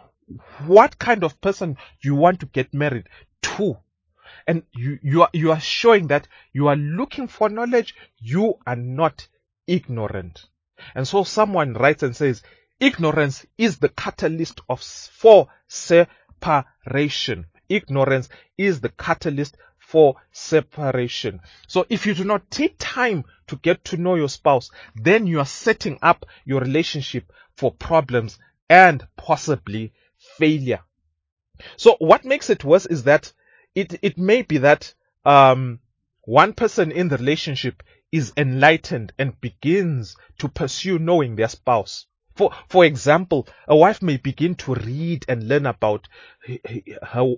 what 0.66 0.98
kind 1.00 1.24
of 1.24 1.40
person 1.42 1.78
you 2.02 2.16
want 2.16 2.40
to 2.42 2.46
get 2.46 2.74
married 2.74 3.08
to. 3.42 3.78
And 4.48 4.64
you, 4.74 5.00
you 5.02 5.22
are, 5.24 5.30
you 5.34 5.52
are 5.52 5.60
showing 5.60 6.08
that 6.08 6.28
you 6.54 6.68
are 6.68 6.76
looking 6.76 7.28
for 7.28 7.50
knowledge. 7.50 7.96
You 8.18 8.56
are 8.66 8.76
not 8.76 9.28
ignorant. 9.68 10.46
And 10.96 11.08
so 11.08 11.24
someone 11.24 11.74
writes 11.74 12.04
and 12.04 12.16
says, 12.16 12.42
ignorance 12.80 13.46
is 13.58 13.78
the 13.78 13.90
catalyst 13.90 14.62
of, 14.68 14.82
for 14.82 15.48
separation. 15.68 17.46
Ignorance 17.70 18.30
is 18.58 18.82
the 18.82 18.90
catalyst 18.90 19.56
for 19.92 20.16
separation. 20.32 21.42
So 21.68 21.86
if 21.90 22.06
you 22.06 22.14
do 22.14 22.24
not 22.24 22.50
take 22.50 22.76
time 22.80 23.26
to 23.48 23.58
get 23.58 23.84
to 23.86 23.98
know 23.98 24.16
your 24.16 24.30
spouse, 24.30 24.72
then 24.96 25.28
you 25.28 25.40
are 25.40 25.46
setting 25.46 26.00
up 26.02 26.26
your 26.46 26.62
relationship 26.62 27.30
for 27.58 27.74
problems 27.74 28.40
and 28.70 29.06
possibly 29.18 29.92
failure. 30.38 30.80
So 31.76 31.98
what 32.00 32.24
makes 32.24 32.50
it 32.50 32.64
worse 32.64 32.86
is 32.86 33.04
that 33.04 33.34
it, 33.76 34.00
it 34.02 34.18
may 34.18 34.44
be 34.44 34.60
that, 34.60 34.94
um, 35.26 35.82
one 36.24 36.54
person 36.54 36.94
in 36.94 37.10
the 37.10 37.18
relationship 37.18 37.84
is 38.14 38.32
enlightened 38.38 39.12
and 39.20 39.42
begins 39.42 40.16
to 40.38 40.48
pursue 40.48 41.00
knowing 41.00 41.36
their 41.36 41.50
spouse. 41.50 42.06
For, 42.42 42.52
for 42.70 42.84
example, 42.86 43.48
a 43.68 43.76
wife 43.76 44.02
may 44.02 44.18
begin 44.18 44.56
to 44.56 44.74
read 44.74 45.26
and 45.30 45.48
learn 45.48 45.68
about 45.68 46.08
her, 47.04 47.36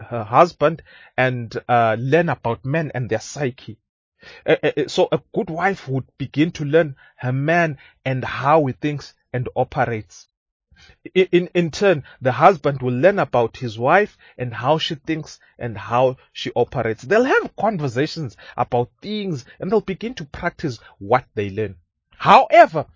her 0.00 0.24
husband 0.24 0.82
and 1.16 1.56
uh, 1.68 1.94
learn 1.96 2.28
about 2.28 2.64
men 2.64 2.90
and 2.92 3.08
their 3.08 3.20
psyche. 3.20 3.78
So 4.88 5.06
a 5.12 5.20
good 5.32 5.50
wife 5.50 5.86
would 5.86 6.06
begin 6.18 6.50
to 6.50 6.64
learn 6.64 6.96
her 7.18 7.30
man 7.30 7.78
and 8.04 8.24
how 8.24 8.66
he 8.66 8.72
thinks 8.72 9.14
and 9.32 9.48
operates. 9.54 10.26
In, 11.14 11.48
in 11.54 11.70
turn, 11.70 12.02
the 12.20 12.32
husband 12.32 12.82
will 12.82 12.98
learn 12.98 13.20
about 13.20 13.56
his 13.56 13.78
wife 13.78 14.18
and 14.36 14.52
how 14.52 14.78
she 14.78 14.96
thinks 14.96 15.38
and 15.60 15.78
how 15.78 16.16
she 16.32 16.50
operates. 16.56 17.04
They'll 17.04 17.22
have 17.22 17.54
conversations 17.54 18.36
about 18.56 18.90
things 19.00 19.44
and 19.60 19.70
they'll 19.70 19.80
begin 19.80 20.14
to 20.14 20.24
practice 20.24 20.80
what 20.98 21.24
they 21.36 21.50
learn. 21.50 21.76
However, 22.16 22.86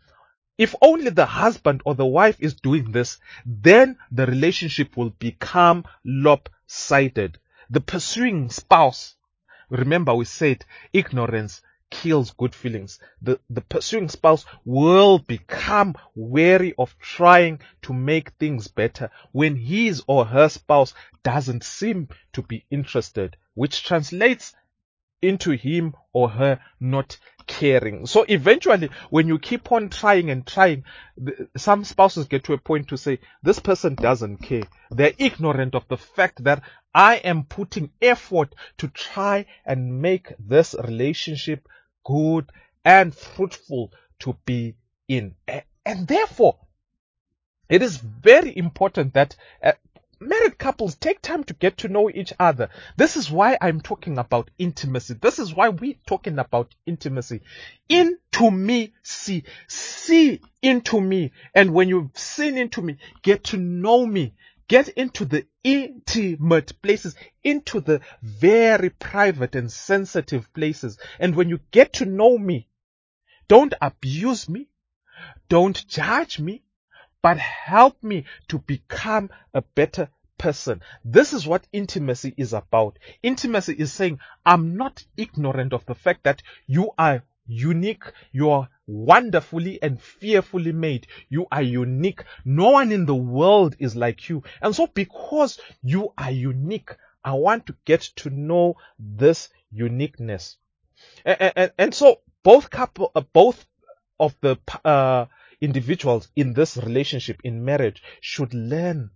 if 0.57 0.75
only 0.81 1.11
the 1.11 1.27
husband 1.27 1.83
or 1.85 1.95
the 1.95 2.07
wife 2.07 2.37
is 2.39 2.55
doing 2.55 2.93
this, 2.93 3.19
then 3.45 3.97
the 4.11 4.27
relationship 4.27 4.97
will 4.97 5.11
become 5.11 5.85
lopsided. 6.05 7.39
The 7.71 7.81
pursuing 7.81 8.51
spouse, 8.51 9.17
remember 9.69 10.15
we 10.15 10.25
said 10.27 10.65
ignorance 10.93 11.63
kills 11.91 12.33
good 12.33 12.55
feelings. 12.55 12.99
The, 13.23 13.39
the 13.51 13.61
pursuing 13.61 14.09
spouse 14.09 14.45
will 14.65 15.19
become 15.19 15.95
wary 16.15 16.75
of 16.79 16.97
trying 16.99 17.61
to 17.83 17.93
make 17.93 18.31
things 18.31 18.69
better 18.69 19.11
when 19.33 19.57
his 19.57 20.03
or 20.07 20.25
her 20.25 20.49
spouse 20.49 20.95
doesn't 21.23 21.65
seem 21.65 22.09
to 22.33 22.43
be 22.43 22.65
interested, 22.71 23.37
which 23.55 23.85
translates 23.85 24.55
into 25.25 25.53
him 25.53 25.95
or 26.13 26.29
her 26.31 26.61
not 26.81 27.19
caring. 27.47 28.07
So 28.07 28.25
eventually, 28.29 28.91
when 29.11 29.29
you 29.29 29.39
keep 29.39 29.71
on 29.73 29.91
trying 29.91 30.31
and 30.31 30.47
trying, 30.47 30.85
some 31.57 31.85
spouses 31.85 32.27
get 32.29 32.45
to 32.45 32.53
a 32.53 32.59
point 32.59 32.89
to 32.89 32.97
say, 32.97 33.19
this 33.43 33.59
person 33.59 33.95
doesn't 33.95 34.39
care. 34.39 34.65
They're 34.91 35.13
ignorant 35.19 35.75
of 35.75 35.87
the 35.89 35.97
fact 35.97 36.45
that 36.45 36.63
I 36.95 37.17
am 37.17 37.45
putting 37.45 37.91
effort 38.01 38.55
to 38.79 38.89
try 38.89 39.47
and 39.67 40.01
make 40.01 40.33
this 40.39 40.75
relationship 40.75 41.67
good 42.05 42.51
and 42.85 43.15
fruitful 43.15 43.93
to 44.21 44.37
be 44.45 44.77
in. 45.09 45.35
And 45.85 46.07
therefore, 46.07 46.59
it 47.69 47.83
is 47.83 47.97
very 47.97 48.57
important 48.57 49.15
that 49.15 49.37
uh, 49.63 49.73
married 50.21 50.59
couples 50.59 50.95
take 50.97 51.21
time 51.23 51.45
to 51.45 51.55
get 51.55 51.79
to 51.79 51.89
know 51.89 52.11
each 52.11 52.33
other. 52.39 52.69
This 52.97 53.17
is 53.17 53.31
why 53.31 53.57
I'm 53.61 53.81
talking 53.81 54.19
about 54.19 54.51
intimacy. 54.59 55.15
This 55.15 55.39
is 55.39 55.55
why 55.55 55.69
we're 55.69 55.95
talking 56.07 56.39
about 56.39 56.75
intimacy. 56.87 57.41
Into 57.89 58.51
me, 58.51 58.95
see, 59.03 59.45
see 59.69 60.41
into 60.63 61.01
me. 61.01 61.33
And 61.55 61.73
when 61.73 61.89
you've 61.89 62.17
seen 62.17 62.59
into 62.59 62.83
me, 62.83 62.99
get 63.23 63.45
to 63.45 63.57
know 63.57 64.05
me. 64.07 64.35
Get 64.67 64.89
into 64.89 65.27
the 65.27 65.47
intimate 65.63 66.81
places, 66.81 67.15
into 67.43 67.81
the 67.81 68.01
very 68.23 68.89
private 68.89 69.55
and 69.55 69.71
sensitive 69.71 70.53
places. 70.55 70.99
And 71.19 71.37
when 71.37 71.51
you 71.51 71.61
get 71.71 71.95
to 71.95 72.07
know 72.07 72.39
me, 72.39 72.69
don't 73.47 73.75
abuse 73.81 74.49
me. 74.49 74.69
Don't 75.49 75.87
judge 75.87 76.41
me 76.41 76.64
but 77.25 77.39
help 77.39 78.03
me 78.03 78.23
to 78.49 78.59
become 78.59 79.31
a 79.55 79.63
better 79.63 80.11
person. 80.37 80.83
This 81.07 81.33
is 81.33 81.47
what 81.47 81.67
intimacy 81.73 82.35
is 82.37 82.53
about. 82.53 82.99
Intimacy 83.23 83.73
is 83.79 83.95
saying, 83.95 84.19
I'm 84.45 84.77
not 84.77 85.03
ignorant 85.17 85.73
of 85.73 85.87
the 85.87 85.95
fact 85.95 86.25
that 86.25 86.43
you 86.67 86.91
are 86.99 87.25
unique. 87.47 88.05
You 88.33 88.51
are 88.51 88.69
wonderfully 88.87 89.83
and 89.83 89.99
fearfully 89.99 90.73
made. 90.73 91.07
You 91.31 91.47
are 91.51 91.63
unique. 91.63 92.25
No 92.45 92.73
one 92.73 92.93
in 92.93 93.07
the 93.07 93.15
world 93.15 93.75
is 93.79 93.97
like 93.97 94.29
you. 94.29 94.43
And 94.61 94.77
so 94.77 94.87
because 94.87 95.59
you 95.83 96.13
are 96.19 96.31
unique, 96.31 96.91
I 97.25 97.33
want 97.33 97.65
to 97.69 97.77
get 97.87 98.03
to 98.17 98.29
know 98.29 98.77
this 98.99 99.49
uniqueness. 99.73 100.59
And, 101.25 101.53
and, 101.57 101.73
and 101.79 101.95
so 101.95 102.21
both 102.43 102.69
couple, 102.69 103.13
uh, 103.15 103.23
both 103.33 103.65
of 104.21 104.37
the, 104.43 104.59
uh, 104.85 105.25
individuals 105.61 106.29
in 106.37 106.53
this 106.53 106.77
relationship, 106.77 107.41
in 107.45 107.65
marriage, 107.65 108.03
should 108.21 108.55
learn 108.55 109.11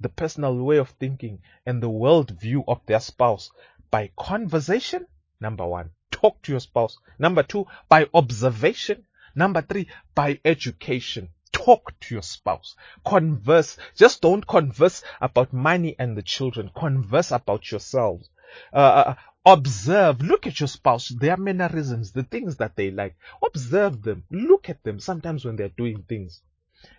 the 0.00 0.08
personal 0.08 0.56
way 0.56 0.76
of 0.76 0.90
thinking 0.90 1.40
and 1.64 1.82
the 1.82 1.88
world 1.88 2.30
view 2.40 2.64
of 2.66 2.84
their 2.86 3.00
spouse 3.00 3.50
by 3.90 4.10
conversation. 4.16 5.06
Number 5.40 5.66
one, 5.66 5.90
talk 6.10 6.42
to 6.42 6.52
your 6.52 6.60
spouse. 6.60 6.98
Number 7.18 7.42
two, 7.42 7.66
by 7.88 8.08
observation. 8.12 9.06
Number 9.34 9.62
three, 9.62 9.88
by 10.14 10.40
education. 10.44 11.28
Talk 11.52 11.98
to 12.00 12.14
your 12.14 12.22
spouse. 12.22 12.76
Converse. 13.04 13.76
Just 13.96 14.20
don't 14.20 14.46
converse 14.46 15.02
about 15.20 15.52
money 15.52 15.94
and 15.98 16.16
the 16.16 16.22
children. 16.22 16.70
Converse 16.74 17.30
about 17.30 17.70
yourselves. 17.70 18.28
Uh, 18.72 18.76
uh 18.76 19.14
Observe, 19.46 20.22
look 20.22 20.46
at 20.46 20.58
your 20.58 20.68
spouse, 20.68 21.08
their 21.08 21.36
mannerisms, 21.36 22.12
the 22.12 22.22
things 22.22 22.56
that 22.56 22.76
they 22.76 22.90
like. 22.90 23.16
Observe 23.44 24.02
them, 24.02 24.24
look 24.30 24.70
at 24.70 24.82
them 24.82 24.98
sometimes 24.98 25.44
when 25.44 25.56
they're 25.56 25.68
doing 25.68 26.02
things. 26.08 26.40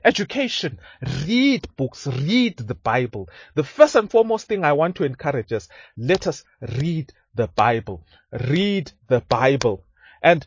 Education. 0.03 0.79
Read 1.27 1.67
books. 1.75 2.07
Read 2.07 2.57
the 2.57 2.75
Bible. 2.75 3.29
The 3.53 3.63
first 3.63 3.95
and 3.95 4.09
foremost 4.09 4.47
thing 4.47 4.63
I 4.63 4.73
want 4.73 4.95
to 4.95 5.03
encourage 5.03 5.51
is 5.51 5.69
let 5.97 6.27
us 6.27 6.43
read 6.79 7.13
the 7.35 7.47
Bible. 7.47 8.03
Read 8.31 8.91
the 9.07 9.21
Bible. 9.21 9.83
And 10.23 10.45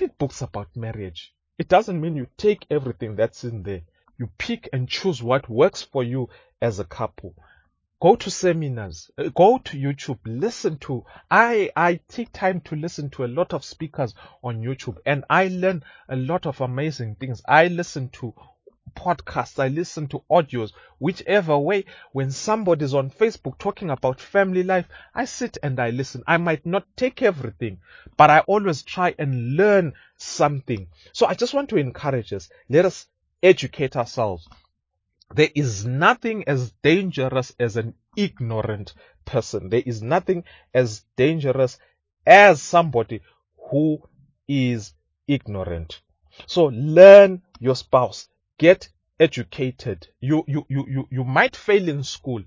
read 0.00 0.16
books 0.18 0.42
about 0.42 0.76
marriage. 0.76 1.34
It 1.58 1.68
doesn't 1.68 2.00
mean 2.00 2.16
you 2.16 2.28
take 2.36 2.66
everything 2.70 3.16
that's 3.16 3.44
in 3.44 3.62
there. 3.62 3.82
You 4.18 4.28
pick 4.38 4.68
and 4.72 4.88
choose 4.88 5.22
what 5.22 5.48
works 5.48 5.82
for 5.82 6.04
you 6.04 6.28
as 6.60 6.78
a 6.78 6.84
couple. 6.84 7.34
Go 8.02 8.16
to 8.16 8.32
seminars, 8.32 9.12
uh, 9.16 9.28
go 9.28 9.58
to 9.58 9.76
YouTube, 9.76 10.18
listen 10.24 10.76
to, 10.78 11.04
I, 11.30 11.70
I 11.76 12.00
take 12.08 12.32
time 12.32 12.60
to 12.62 12.74
listen 12.74 13.10
to 13.10 13.24
a 13.24 13.28
lot 13.28 13.52
of 13.54 13.64
speakers 13.64 14.12
on 14.42 14.60
YouTube 14.60 14.96
and 15.06 15.24
I 15.30 15.46
learn 15.46 15.84
a 16.08 16.16
lot 16.16 16.46
of 16.46 16.60
amazing 16.60 17.14
things. 17.14 17.42
I 17.46 17.68
listen 17.68 18.08
to 18.14 18.34
podcasts, 18.96 19.62
I 19.62 19.68
listen 19.68 20.08
to 20.08 20.24
audios, 20.28 20.72
whichever 20.98 21.56
way. 21.56 21.84
When 22.10 22.32
somebody's 22.32 22.92
on 22.92 23.08
Facebook 23.08 23.58
talking 23.58 23.88
about 23.88 24.20
family 24.20 24.64
life, 24.64 24.88
I 25.14 25.24
sit 25.26 25.58
and 25.62 25.78
I 25.78 25.90
listen. 25.90 26.24
I 26.26 26.38
might 26.38 26.66
not 26.66 26.84
take 26.96 27.22
everything, 27.22 27.78
but 28.16 28.30
I 28.30 28.40
always 28.40 28.82
try 28.82 29.14
and 29.16 29.54
learn 29.54 29.92
something. 30.16 30.88
So 31.12 31.26
I 31.26 31.34
just 31.34 31.54
want 31.54 31.68
to 31.68 31.76
encourage 31.76 32.32
us. 32.32 32.48
Let 32.68 32.84
us 32.84 33.06
educate 33.44 33.94
ourselves. 33.94 34.48
There 35.34 35.50
is 35.54 35.86
nothing 35.86 36.44
as 36.46 36.72
dangerous 36.82 37.54
as 37.58 37.76
an 37.76 37.94
ignorant 38.16 38.94
person. 39.24 39.70
There 39.70 39.82
is 39.84 40.02
nothing 40.02 40.44
as 40.74 41.04
dangerous 41.16 41.78
as 42.26 42.60
somebody 42.60 43.22
who 43.70 43.98
is 44.46 44.92
ignorant. 45.26 46.02
So 46.46 46.66
learn 46.66 47.42
your 47.60 47.76
spouse. 47.76 48.28
Get 48.58 48.88
educated. 49.18 50.08
You, 50.20 50.44
you, 50.46 50.66
you, 50.68 50.86
you, 50.88 51.08
you 51.10 51.24
might 51.24 51.56
fail 51.56 51.88
in 51.88 52.02
school. 52.04 52.42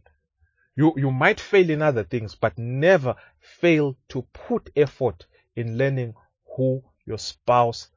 You, 0.75 0.94
you 0.98 1.12
might 1.12 1.39
fail 1.39 1.70
in 1.70 1.82
other 1.82 2.04
things, 2.04 2.36
but 2.36 2.58
never 2.58 3.15
fail 3.39 3.98
to 4.10 4.22
put 4.34 4.70
effort 4.75 5.25
in 5.56 5.77
learning 5.77 6.13
who 6.56 6.84
your 7.06 7.18
spouse 7.18 7.88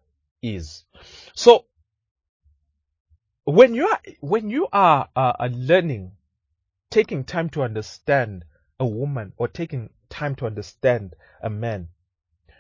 is. 0.43 0.85
So 1.35 1.65
when 3.51 3.75
you 3.75 3.87
are 3.87 4.01
when 4.21 4.51
you 4.51 4.69
are 4.73 5.09
uh, 5.17 5.49
learning, 5.51 6.13
taking 6.91 7.25
time 7.25 7.49
to 7.49 7.63
understand 7.63 8.45
a 8.79 8.87
woman 8.87 9.33
or 9.39 9.49
taking 9.49 9.89
time 10.11 10.35
to 10.35 10.45
understand 10.45 11.15
a 11.43 11.49
man, 11.49 11.89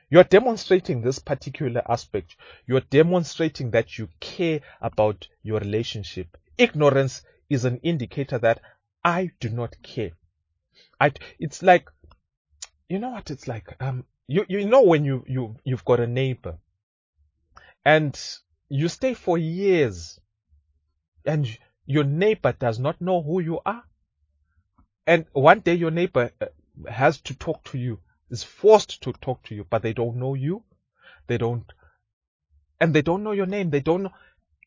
you're 0.09 0.25
demonstrating 0.25 1.03
this 1.03 1.19
particular 1.19 1.83
aspect. 1.87 2.37
You're 2.67 2.81
demonstrating 2.81 3.71
that 3.73 3.99
you 3.99 4.09
care 4.19 4.61
about 4.81 5.29
your 5.43 5.61
relationship. 5.61 6.39
Ignorance 6.57 7.23
is 7.51 7.67
an 7.67 7.81
indicator 7.83 8.39
that 8.39 8.61
I 9.05 9.33
do 9.41 9.51
not 9.51 9.77
care. 9.83 10.13
I, 10.99 11.13
it's 11.39 11.63
like, 11.63 11.89
you 12.89 12.99
know 12.99 13.11
what 13.11 13.31
it's 13.31 13.47
like? 13.47 13.77
Um, 13.81 14.05
you, 14.27 14.47
you 14.49 14.67
know 14.67 14.83
when 14.83 15.05
you, 15.05 15.23
you, 15.29 15.57
you've 15.65 15.85
got 15.85 16.01
a 16.01 16.07
neighbor 16.07 16.59
and 17.85 18.19
you 18.71 18.89
stay 18.89 19.13
for 19.13 19.37
years 19.37 20.19
and 21.25 21.59
your 21.87 22.05
neighbor 22.05 22.53
does 22.53 22.79
not 22.79 23.01
know 23.01 23.23
who 23.23 23.41
you 23.41 23.61
are. 23.65 23.83
And 25.07 25.25
one 25.33 25.61
day 25.61 25.75
your 25.75 25.91
neighbor 25.91 26.31
uh, 26.41 26.47
has 26.89 27.21
to 27.23 27.35
talk 27.35 27.65
to 27.65 27.79
you, 27.79 28.01
is 28.31 28.43
forced 28.43 29.03
to 29.03 29.13
talk 29.13 29.43
to 29.45 29.55
you, 29.55 29.65
but 29.69 29.83
they 29.83 29.95
don't 29.95 30.17
know 30.17 30.35
you. 30.35 30.63
They 31.27 31.39
don't, 31.39 31.65
and 32.81 32.95
they 32.95 33.03
don't 33.03 33.23
know 33.23 33.33
your 33.33 33.47
name. 33.47 33.71
They 33.71 33.81
don't 33.81 34.03
know. 34.05 34.13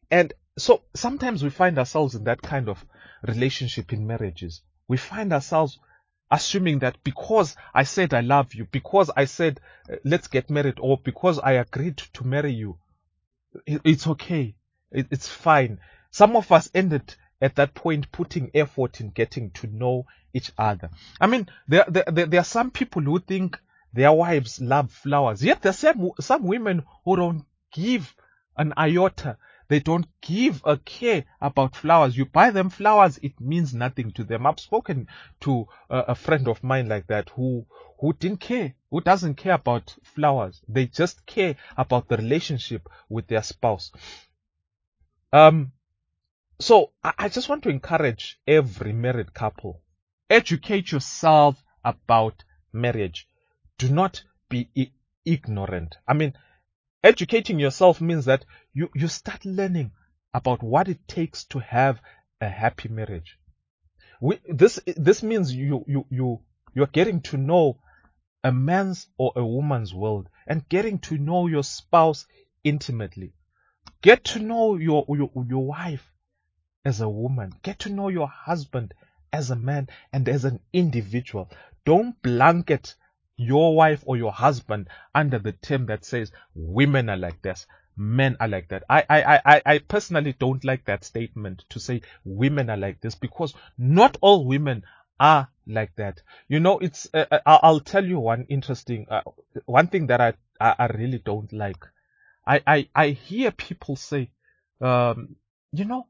And 0.10 0.34
so 0.58 0.81
sometimes 0.96 1.43
we 1.43 1.50
find 1.50 1.77
ourselves 1.77 2.15
in 2.15 2.24
that 2.25 2.41
kind 2.41 2.70
of 2.70 2.84
relationship 3.27 3.93
in 3.93 4.08
marriages. 4.08 4.62
We 4.88 4.98
find 4.98 5.31
ourselves 5.31 5.79
assuming 6.29 6.79
that 6.79 7.04
because 7.04 7.56
I 7.73 7.84
said 7.84 8.13
I 8.13 8.21
love 8.21 8.54
you, 8.54 8.65
because 8.71 9.12
I 9.15 9.25
said 9.25 9.60
uh, 9.91 9.97
let's 10.04 10.28
get 10.28 10.49
married, 10.49 10.80
or 10.80 10.97
because 10.97 11.39
I 11.39 11.54
agreed 11.54 11.97
to 11.97 12.23
marry 12.25 12.54
you, 12.54 12.78
it's 13.65 14.08
okay. 14.08 14.56
It's 14.91 15.28
fine. 15.28 15.80
Some 16.12 16.36
of 16.36 16.52
us 16.52 16.69
ended 16.76 17.15
at 17.41 17.56
that 17.56 17.74
point 17.74 18.12
putting 18.12 18.52
effort 18.54 19.02
in 19.02 19.10
getting 19.10 19.50
to 19.52 19.67
know 19.67 20.06
each 20.34 20.52
other. 20.58 20.89
I 21.19 21.28
mean, 21.28 21.50
there, 21.67 21.86
there, 21.88 22.28
there 22.28 22.39
are 22.41 22.45
some 22.45 22.69
people 22.69 23.02
who 23.02 23.19
think 23.19 23.60
their 23.93 24.12
wives 24.12 24.62
love 24.62 24.91
flowers, 24.91 25.43
yet 25.43 25.62
there 25.62 25.71
are 25.71 25.74
some, 25.74 26.12
some 26.19 26.43
women 26.43 26.84
who 27.04 27.15
don't 27.15 27.45
give 27.74 28.15
an 28.58 28.74
iota. 28.78 29.38
They 29.69 29.80
don't 29.80 30.06
give 30.19 30.62
a 30.65 30.78
care 30.78 31.24
about 31.39 31.78
flowers. 31.78 32.17
You 32.17 32.26
buy 32.26 32.52
them 32.52 32.69
flowers, 32.69 33.17
it 33.24 33.39
means 33.39 33.74
nothing 33.74 34.12
to 34.12 34.26
them. 34.26 34.45
I've 34.45 34.60
spoken 34.60 35.08
to 35.41 35.67
a, 35.89 36.00
a 36.10 36.15
friend 36.15 36.50
of 36.50 36.62
mine 36.62 36.89
like 36.89 37.08
that 37.08 37.30
who, 37.30 37.65
who 38.00 38.12
didn't 38.12 38.41
care, 38.41 38.74
who 38.89 39.00
doesn't 39.00 39.36
care 39.36 39.54
about 39.54 39.95
flowers. 40.04 40.62
They 40.67 40.88
just 40.88 41.26
care 41.26 41.56
about 41.78 42.10
the 42.10 42.17
relationship 42.17 42.89
with 43.08 43.28
their 43.28 43.43
spouse. 43.43 43.93
Um, 45.32 45.71
so 46.62 46.91
I 47.04 47.28
just 47.30 47.50
want 47.50 47.63
to 47.63 47.69
encourage 47.69 48.39
every 48.45 48.93
married 48.93 49.34
couple. 49.34 49.82
Educate 50.30 50.91
yourself 50.91 51.62
about 51.84 52.43
marriage. 52.71 53.28
Do 53.80 53.89
not 53.89 54.24
be 54.47 54.69
ignorant. 55.26 55.97
I 56.08 56.13
mean, 56.13 56.34
educating 57.04 57.60
yourself 57.60 58.00
means 58.00 58.26
that 58.26 58.45
you, 58.74 58.89
you 58.93 59.08
start 59.08 59.43
learning 59.43 59.91
about 60.36 60.62
what 60.62 60.88
it 60.88 61.08
takes 61.08 61.45
to 61.45 61.60
have 61.60 62.00
a 62.39 62.47
happy 62.47 62.89
marriage. 62.89 63.39
We, 64.21 64.39
this, 64.47 64.80
this 64.86 65.24
means 65.24 65.54
you, 65.54 65.84
you, 65.88 66.06
you, 66.12 66.39
you're 66.76 66.86
getting 66.88 67.21
to 67.21 67.38
know 67.38 67.80
a 68.43 68.52
man's 68.52 69.08
or 69.17 69.34
a 69.36 69.43
woman's 69.43 69.95
world 69.95 70.30
and 70.45 70.69
getting 70.69 71.00
to 71.00 71.17
know 71.17 71.47
your 71.47 71.63
spouse 71.63 72.28
intimately. 72.63 73.34
Get 74.04 74.24
to 74.26 74.39
know 74.39 74.76
your, 74.76 75.06
your, 75.10 75.32
your 75.50 75.65
wife 75.65 76.11
as 76.86 77.02
a 77.02 77.10
woman. 77.10 77.54
Get 77.63 77.80
to 77.80 77.89
know 77.89 78.10
your 78.10 78.28
husband 78.28 78.94
as 79.34 79.52
a 79.52 79.56
man 79.56 79.89
and 80.12 80.28
as 80.28 80.46
an 80.46 80.60
individual. 80.74 81.50
Don't 81.86 82.20
blanket 82.22 82.96
your 83.38 83.76
wife 83.76 84.04
or 84.06 84.17
your 84.17 84.32
husband 84.32 84.88
under 85.15 85.39
the 85.39 85.52
term 85.52 85.88
that 85.88 86.06
says 86.06 86.32
women 86.54 87.10
are 87.10 87.17
like 87.17 87.41
this, 87.41 87.65
men 87.98 88.38
are 88.39 88.48
like 88.48 88.67
that. 88.70 88.84
I, 88.89 89.04
I, 89.10 89.41
I, 89.46 89.62
I 89.65 89.78
personally 89.80 90.36
don't 90.38 90.63
like 90.63 90.86
that 90.86 91.04
statement 91.04 91.65
to 91.70 91.80
say 91.80 92.02
women 92.24 92.70
are 92.70 92.78
like 92.78 93.02
this 93.02 93.15
because 93.15 93.54
not 93.78 94.17
all 94.22 94.46
women 94.46 94.84
are 95.20 95.50
like 95.67 95.96
that. 95.96 96.22
You 96.48 96.60
know, 96.60 96.80
it's, 96.80 97.08
uh, 97.13 97.26
uh 97.32 97.60
I'll 97.63 97.80
tell 97.80 98.06
you 98.06 98.20
one 98.20 98.46
interesting, 98.50 99.08
uh, 99.10 99.22
one 99.65 99.88
thing 99.88 100.08
that 100.08 100.22
I, 100.22 100.34
I, 100.60 100.76
I, 100.78 100.86
really 100.88 101.20
don't 101.20 101.52
like. 101.52 101.84
I, 102.46 102.62
I, 102.65 102.89
I 102.94 103.08
hear 103.10 103.52
people 103.52 103.96
say, 103.96 104.32
um, 104.82 105.36
you 105.72 105.86
know, 105.86 106.08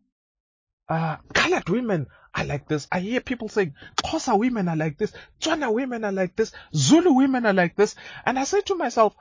uh, 0.91 1.15
colored 1.33 1.69
women 1.69 2.07
are 2.35 2.43
like 2.43 2.67
this. 2.67 2.85
I 2.91 2.99
hear 2.99 3.21
people 3.21 3.47
saying, 3.47 3.75
Xhosa 4.03 4.37
women 4.37 4.67
are 4.67 4.75
like 4.75 4.97
this, 4.97 5.13
Tswana 5.39 5.73
women 5.73 6.03
are 6.03 6.11
like 6.11 6.35
this, 6.35 6.51
Zulu 6.75 7.13
women 7.13 7.45
are 7.45 7.53
like 7.53 7.77
this. 7.77 7.95
And 8.25 8.37
I 8.37 8.43
say 8.43 8.59
to 8.61 8.75
myself, 8.75 9.15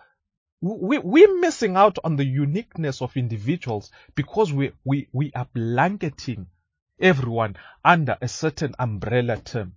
we, 0.60 0.98
we're 0.98 1.38
missing 1.38 1.76
out 1.76 1.98
on 2.02 2.16
the 2.16 2.24
uniqueness 2.24 3.00
of 3.00 3.16
individuals 3.16 3.92
because 4.16 4.52
we, 4.52 4.72
we, 4.84 5.08
we 5.12 5.30
are 5.34 5.46
blanketing 5.54 6.48
everyone 7.00 7.56
under 7.84 8.18
a 8.20 8.26
certain 8.26 8.74
umbrella 8.78 9.36
term. 9.36 9.74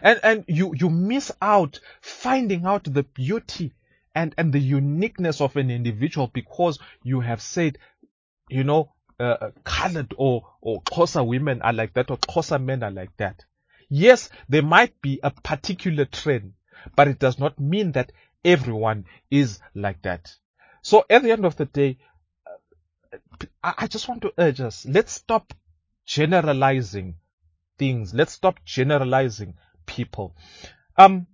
And, 0.00 0.18
and 0.22 0.44
you, 0.48 0.74
you 0.74 0.88
miss 0.88 1.30
out 1.42 1.80
finding 2.00 2.64
out 2.64 2.84
the 2.84 3.02
beauty 3.02 3.74
and, 4.14 4.34
and 4.38 4.54
the 4.54 4.58
uniqueness 4.58 5.42
of 5.42 5.54
an 5.56 5.70
individual 5.70 6.28
because 6.32 6.78
you 7.04 7.20
have 7.20 7.42
said, 7.42 7.78
you 8.48 8.64
know, 8.64 8.92
uh, 9.18 9.50
colored 9.64 10.14
or, 10.16 10.46
or 10.60 10.82
Xhosa 10.82 11.26
women 11.26 11.62
are 11.62 11.72
like 11.72 11.94
that 11.94 12.10
or 12.10 12.18
Xhosa 12.18 12.62
men 12.62 12.82
are 12.82 12.90
like 12.90 13.16
that. 13.16 13.44
Yes, 13.88 14.30
there 14.48 14.62
might 14.62 15.00
be 15.00 15.20
a 15.22 15.30
particular 15.30 16.04
trend, 16.04 16.54
but 16.96 17.08
it 17.08 17.18
does 17.18 17.38
not 17.38 17.58
mean 17.58 17.92
that 17.92 18.12
everyone 18.44 19.04
is 19.30 19.60
like 19.74 20.02
that. 20.02 20.34
So 20.82 21.04
at 21.08 21.22
the 21.22 21.32
end 21.32 21.44
of 21.44 21.56
the 21.56 21.66
day, 21.66 21.98
uh, 22.46 23.72
I 23.78 23.86
just 23.86 24.08
want 24.08 24.22
to 24.22 24.32
urge 24.38 24.60
us, 24.60 24.86
let's 24.86 25.12
stop 25.12 25.52
generalizing 26.04 27.16
things. 27.78 28.14
Let's 28.14 28.32
stop 28.32 28.60
generalizing 28.64 29.54
people. 29.86 30.36
Um, 30.96 31.26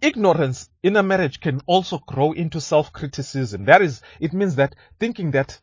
ignorance 0.00 0.68
in 0.82 0.96
a 0.96 1.02
marriage 1.02 1.40
can 1.40 1.60
also 1.66 1.98
grow 1.98 2.32
into 2.32 2.60
self-criticism. 2.60 3.64
That 3.64 3.82
is, 3.82 4.02
it 4.20 4.32
means 4.32 4.56
that 4.56 4.74
thinking 5.00 5.32
that 5.32 5.60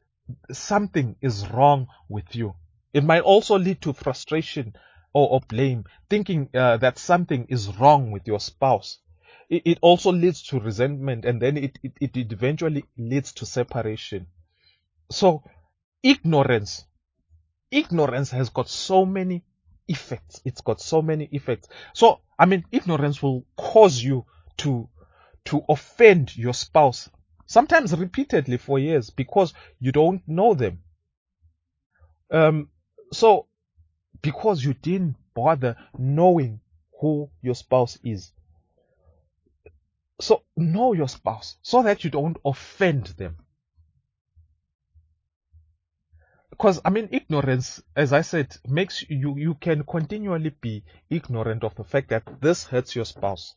something 0.51 1.15
is 1.21 1.47
wrong 1.49 1.88
with 2.10 2.36
you. 2.36 2.55
It 2.93 3.03
might 3.03 3.21
also 3.21 3.57
lead 3.57 3.81
to 3.81 3.93
frustration 3.93 4.75
or, 5.13 5.29
or 5.29 5.41
blame, 5.41 5.86
thinking 6.10 6.49
uh, 6.53 6.77
that 6.77 6.97
something 6.97 7.47
is 7.49 7.77
wrong 7.77 8.12
with 8.12 8.27
your 8.27 8.39
spouse. 8.39 8.99
It, 9.49 9.63
it 9.65 9.77
also 9.81 10.12
leads 10.12 10.43
to 10.43 10.60
resentment 10.60 11.25
and 11.25 11.41
then 11.41 11.57
it, 11.57 11.79
it, 11.84 11.93
it 11.99 12.31
eventually 12.31 12.86
leads 12.97 13.34
to 13.34 13.45
separation. 13.45 14.27
So 15.10 15.43
ignorance, 16.03 16.86
ignorance 17.69 18.31
has 18.31 18.49
got 18.49 18.69
so 18.69 19.05
many 19.05 19.43
effects. 19.88 20.41
It's 20.45 20.62
got 20.62 20.81
so 20.81 21.01
many 21.01 21.25
effects. 21.31 21.67
So, 21.93 22.19
I 22.39 22.45
mean, 22.45 22.65
ignorance 22.71 23.21
will 23.21 23.45
cause 23.57 24.01
you 24.01 24.25
to, 24.57 24.89
to 25.45 25.62
offend 25.67 26.36
your 26.36 26.53
spouse, 26.53 27.10
sometimes 27.51 27.93
repeatedly 27.97 28.57
for 28.57 28.79
years 28.79 29.09
because 29.09 29.53
you 29.79 29.91
don't 29.91 30.25
know 30.27 30.53
them. 30.53 30.81
Um, 32.31 32.69
so, 33.11 33.47
because 34.21 34.63
you 34.63 34.73
didn't 34.73 35.17
bother 35.33 35.75
knowing 35.97 36.61
who 36.99 37.29
your 37.41 37.55
spouse 37.55 37.97
is. 38.03 38.31
So 40.19 40.43
know 40.55 40.93
your 40.93 41.09
spouse 41.09 41.57
so 41.61 41.83
that 41.83 42.03
you 42.03 42.09
don't 42.09 42.37
offend 42.45 43.07
them. 43.17 43.37
Because 46.51 46.79
I 46.85 46.89
mean 46.91 47.09
ignorance, 47.11 47.81
as 47.95 48.13
I 48.13 48.21
said, 48.21 48.55
makes 48.67 49.03
you 49.09 49.35
you 49.35 49.55
can 49.55 49.83
continually 49.83 50.51
be 50.61 50.83
ignorant 51.09 51.63
of 51.63 51.75
the 51.75 51.83
fact 51.83 52.09
that 52.09 52.23
this 52.39 52.65
hurts 52.65 52.95
your 52.95 53.05
spouse. 53.05 53.55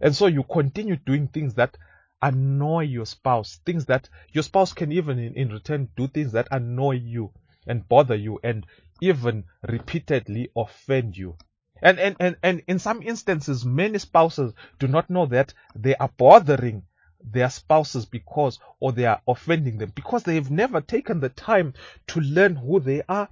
And 0.00 0.14
so 0.14 0.26
you 0.26 0.42
continue 0.42 0.96
doing 0.96 1.28
things 1.28 1.54
that 1.54 1.78
annoy 2.22 2.84
your 2.84 3.06
spouse, 3.06 3.60
things 3.64 3.86
that 3.86 4.08
your 4.32 4.42
spouse 4.42 4.72
can 4.72 4.92
even 4.92 5.18
in, 5.18 5.34
in 5.34 5.48
return 5.50 5.88
do 5.96 6.06
things 6.08 6.32
that 6.32 6.48
annoy 6.50 6.92
you 6.92 7.32
and 7.66 7.88
bother 7.88 8.14
you 8.14 8.38
and 8.42 8.66
even 9.00 9.44
repeatedly 9.68 10.50
offend 10.56 11.16
you. 11.16 11.36
And, 11.82 11.98
and, 11.98 12.16
and, 12.18 12.36
and 12.42 12.62
in 12.66 12.78
some 12.78 13.02
instances, 13.02 13.64
many 13.64 13.98
spouses 13.98 14.54
do 14.78 14.88
not 14.88 15.10
know 15.10 15.26
that 15.26 15.52
they 15.74 15.94
are 15.96 16.10
bothering 16.16 16.84
their 17.22 17.50
spouses 17.50 18.06
because, 18.06 18.58
or 18.80 18.92
they 18.92 19.04
are 19.04 19.20
offending 19.26 19.78
them 19.78 19.92
because 19.94 20.22
they 20.22 20.36
have 20.36 20.50
never 20.50 20.80
taken 20.80 21.20
the 21.20 21.28
time 21.28 21.74
to 22.08 22.20
learn 22.20 22.56
who 22.56 22.80
they 22.80 23.02
are. 23.08 23.28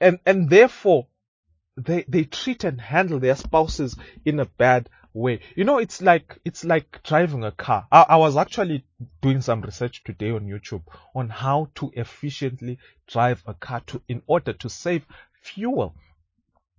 And, 0.00 0.18
and 0.26 0.50
therefore, 0.50 1.06
they, 1.76 2.04
they 2.08 2.24
treat 2.24 2.64
and 2.64 2.80
handle 2.80 3.20
their 3.20 3.36
spouses 3.36 3.96
in 4.24 4.40
a 4.40 4.46
bad 4.46 4.88
way. 5.14 5.40
You 5.56 5.64
know, 5.64 5.78
it's 5.78 6.02
like, 6.02 6.38
it's 6.44 6.64
like 6.64 7.02
driving 7.04 7.44
a 7.44 7.52
car. 7.52 7.86
I, 7.90 8.04
I 8.10 8.16
was 8.16 8.36
actually 8.36 8.84
doing 9.22 9.40
some 9.40 9.62
research 9.62 10.02
today 10.04 10.32
on 10.32 10.46
YouTube 10.46 10.82
on 11.14 11.30
how 11.30 11.70
to 11.76 11.90
efficiently 11.94 12.78
drive 13.06 13.42
a 13.46 13.54
car 13.54 13.80
to, 13.86 14.02
in 14.08 14.20
order 14.26 14.52
to 14.52 14.68
save 14.68 15.06
fuel. 15.40 15.94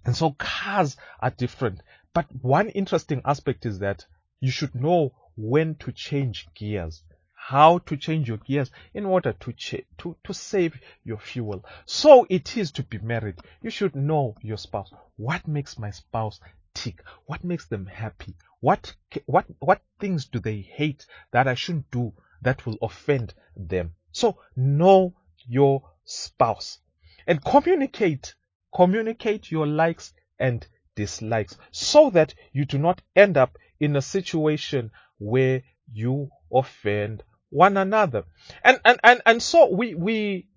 And 0.06 0.15
so 0.15 0.32
cars 0.38 0.98
are 1.19 1.32
different. 1.32 1.82
But 2.13 2.28
one 2.41 2.69
interesting 2.69 3.21
aspect 3.26 3.65
is 3.65 3.80
that 3.80 4.06
you 4.39 4.52
should 4.52 4.76
know 4.76 5.13
when 5.36 5.76
to 5.76 5.91
change 5.91 6.48
gears, 6.54 7.04
how 7.34 7.80
to 7.80 7.98
change 7.98 8.28
your 8.28 8.38
gears 8.38 8.69
in 8.93 9.06
order 9.06 9.34
to, 9.34 9.54
ch- 9.54 9.86
to, 10.00 10.15
to 10.24 10.34
save 10.34 10.78
your 11.04 11.17
fuel. 11.17 11.65
So 11.86 12.28
it 12.30 12.58
is 12.58 12.71
to 12.74 12.84
be 12.84 12.98
married. 13.00 13.36
You 13.62 13.69
should 13.69 13.95
know 13.95 14.36
your 14.41 14.58
spouse. 14.58 14.91
What 15.15 15.48
makes 15.48 15.80
my 15.80 15.91
spouse 15.91 16.39
tick? 16.75 17.01
What 17.25 17.43
makes 17.43 17.65
them 17.65 17.88
happy? 17.88 18.35
What, 18.59 18.93
what, 19.25 19.45
what 19.59 19.81
things 19.99 20.25
do 20.25 20.39
they 20.39 20.61
hate 20.61 21.07
that 21.31 21.47
I 21.47 21.55
shouldn't 21.55 21.89
do 21.89 22.13
that 22.43 22.65
will 22.65 22.77
offend 22.83 23.33
them? 23.55 23.95
So 24.11 24.38
know 24.55 25.15
your 25.47 25.81
spouse 26.03 26.79
and 27.25 27.43
communicate 27.43 28.35
communicate 28.75 29.49
your 29.49 29.65
likes 29.65 30.13
and 30.38 30.67
dislikes 30.95 31.57
so 31.71 32.09
that 32.09 32.33
you 32.51 32.65
do 32.65 32.77
not 32.77 33.01
end 33.15 33.38
up 33.38 33.57
in 33.79 33.95
a 33.95 34.01
situation 34.01 34.91
where 35.17 35.63
you 35.91 36.29
offend 36.53 37.23
one 37.49 37.77
another. 37.77 38.25
And 38.63 38.79
and 38.83 38.99
and, 39.03 39.21
and 39.25 39.41
so 39.41 39.73
we 39.73 39.95
we 39.95 40.47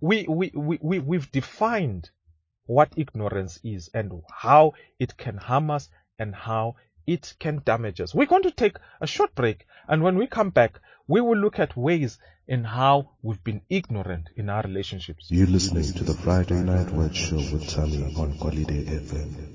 we 0.00 0.26
we 0.28 0.50
we, 0.54 0.78
we 0.80 0.98
we've 0.98 1.30
defined 1.30 2.10
what 2.66 2.92
ignorance 2.96 3.58
is 3.64 3.90
and 3.92 4.22
how 4.30 4.72
it 4.98 5.16
can 5.16 5.36
harm 5.36 5.70
us 5.70 5.88
and 6.18 6.34
how 6.34 6.76
it 7.06 7.34
can 7.38 7.62
damage 7.64 8.00
us. 8.00 8.14
We're 8.14 8.26
going 8.26 8.44
to 8.44 8.50
take 8.50 8.76
a 9.00 9.06
short 9.06 9.34
break 9.34 9.66
and 9.88 10.02
when 10.02 10.16
we 10.16 10.26
come 10.26 10.50
back, 10.50 10.80
we 11.08 11.20
will 11.20 11.36
look 11.36 11.58
at 11.58 11.76
ways 11.76 12.18
in 12.46 12.64
how 12.64 13.10
we've 13.22 13.42
been 13.42 13.62
ignorant 13.68 14.28
in 14.36 14.48
our 14.48 14.62
relationships. 14.62 15.26
You're 15.30 15.46
listening 15.46 15.92
to 15.94 16.04
the 16.04 16.14
Friday 16.14 16.62
Night 16.62 16.90
Word 16.90 17.14
Show 17.14 17.36
with 17.36 17.68
Tally 17.68 18.02
on 18.16 18.36
Holiday 18.38 18.84
FM. 18.84 19.51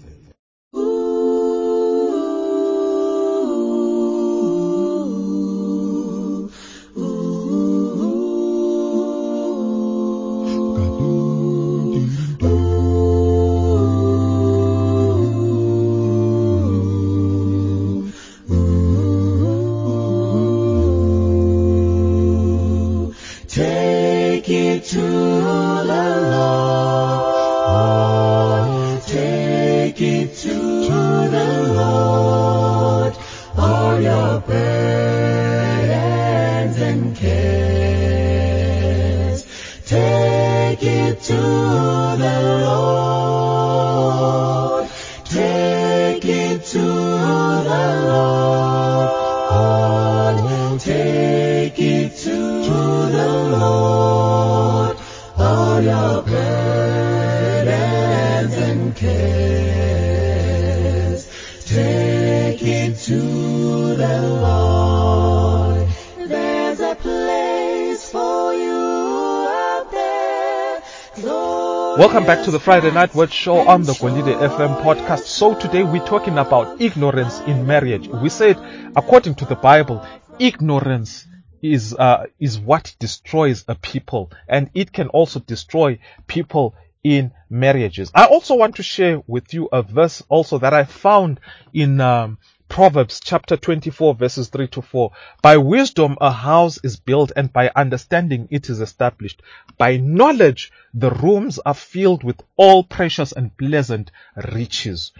Welcome 72.07 72.25
back 72.25 72.45
to 72.45 72.51
the 72.51 72.59
Friday 72.61 72.89
Night 72.89 73.13
Word 73.13 73.33
Show 73.33 73.67
on 73.67 73.83
the 73.83 73.91
Golide 73.91 74.33
FM 74.39 74.81
podcast. 74.81 75.23
So 75.23 75.59
today 75.59 75.83
we're 75.83 76.05
talking 76.05 76.37
about 76.37 76.79
ignorance 76.79 77.41
in 77.41 77.67
marriage. 77.67 78.07
We 78.07 78.29
said, 78.29 78.57
according 78.95 79.35
to 79.35 79.45
the 79.45 79.55
Bible, 79.55 80.07
ignorance 80.39 81.27
is 81.61 81.93
uh, 81.93 82.27
is 82.39 82.59
what 82.59 82.95
destroys 82.97 83.65
a 83.67 83.75
people, 83.75 84.31
and 84.47 84.69
it 84.73 84.93
can 84.93 85.09
also 85.09 85.41
destroy 85.41 85.99
people 86.27 86.75
in 87.03 87.33
marriages. 87.49 88.09
I 88.15 88.27
also 88.27 88.55
want 88.55 88.77
to 88.77 88.83
share 88.83 89.21
with 89.27 89.53
you 89.53 89.67
a 89.69 89.81
verse 89.81 90.23
also 90.29 90.59
that 90.59 90.73
I 90.73 90.85
found 90.85 91.41
in 91.73 91.99
um, 91.99 92.37
Proverbs 92.69 93.19
chapter 93.19 93.57
24 93.57 94.15
verses 94.15 94.49
3 94.49 94.67
to 94.67 94.81
4. 94.81 95.11
By 95.41 95.57
wisdom 95.57 96.17
a 96.19 96.31
house 96.31 96.79
is 96.83 96.99
built 96.99 97.31
and 97.35 97.51
by 97.51 97.71
understanding 97.75 98.47
it 98.51 98.69
is 98.69 98.81
established. 98.81 99.41
By 99.77 99.97
knowledge 99.97 100.71
the 100.93 101.11
rooms 101.11 101.59
are 101.59 101.73
filled 101.73 102.23
with 102.23 102.41
all 102.55 102.83
precious 102.83 103.31
and 103.31 103.55
pleasant 103.57 104.11
riches. 104.53 105.11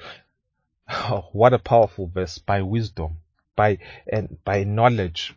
Oh, 0.90 1.30
what 1.32 1.54
a 1.54 1.60
powerful 1.60 2.08
verse. 2.08 2.38
By 2.38 2.62
wisdom, 2.62 3.18
by, 3.56 3.80
and 4.12 4.38
by 4.44 4.64
knowledge. 4.64 5.36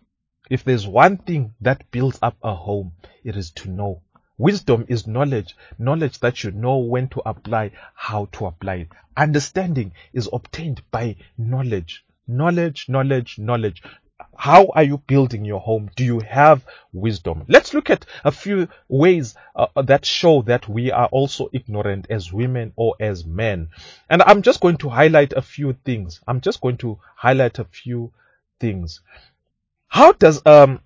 If 0.49 0.65
there's 0.65 0.87
one 0.87 1.17
thing 1.17 1.55
that 1.61 1.91
builds 1.91 2.19
up 2.21 2.37
a 2.43 2.55
home, 2.55 2.93
it 3.25 3.37
is 3.37 3.51
to 3.53 3.71
know. 3.71 4.03
Wisdom 4.41 4.87
is 4.89 5.07
knowledge, 5.07 5.55
knowledge 5.79 6.19
that 6.21 6.43
you 6.43 6.51
know 6.51 6.79
when 6.79 7.09
to 7.09 7.21
apply, 7.27 7.73
how 7.95 8.25
to 8.33 8.47
apply 8.47 8.75
it. 8.77 8.89
Understanding 9.15 9.93
is 10.15 10.31
obtained 10.33 10.81
by 10.91 11.17
knowledge. 11.37 12.07
Knowledge, 12.27 12.89
knowledge, 12.89 13.39
knowledge. 13.39 13.83
How 14.35 14.69
are 14.69 14.83
you 14.83 14.97
building 14.97 15.45
your 15.45 15.61
home? 15.61 15.91
Do 15.95 16.07
you 16.07 16.21
have 16.21 16.65
wisdom? 16.91 17.45
Let's 17.49 17.75
look 17.75 17.91
at 17.91 18.07
a 18.25 18.33
few 18.33 18.69
ways 18.89 19.35
uh, 19.55 19.67
that 19.83 20.07
show 20.07 20.41
that 20.43 20.67
we 20.67 20.91
are 20.91 21.09
also 21.09 21.51
ignorant 21.53 22.07
as 22.09 22.33
women 22.33 22.73
or 22.77 22.95
as 22.99 23.27
men. 23.27 23.69
And 24.09 24.23
I'm 24.23 24.41
just 24.41 24.63
going 24.63 24.79
to 24.79 24.89
highlight 24.89 25.35
a 25.35 25.43
few 25.43 25.75
things. 25.85 26.19
I'm 26.27 26.41
just 26.41 26.63
going 26.63 26.79
to 26.79 26.99
highlight 27.15 27.59
a 27.59 27.65
few 27.65 28.11
things. 28.59 29.03
How 29.89 30.13
does 30.13 30.41
um 30.47 30.81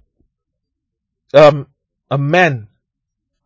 um 1.33 1.69
a 2.11 2.19
man 2.19 2.67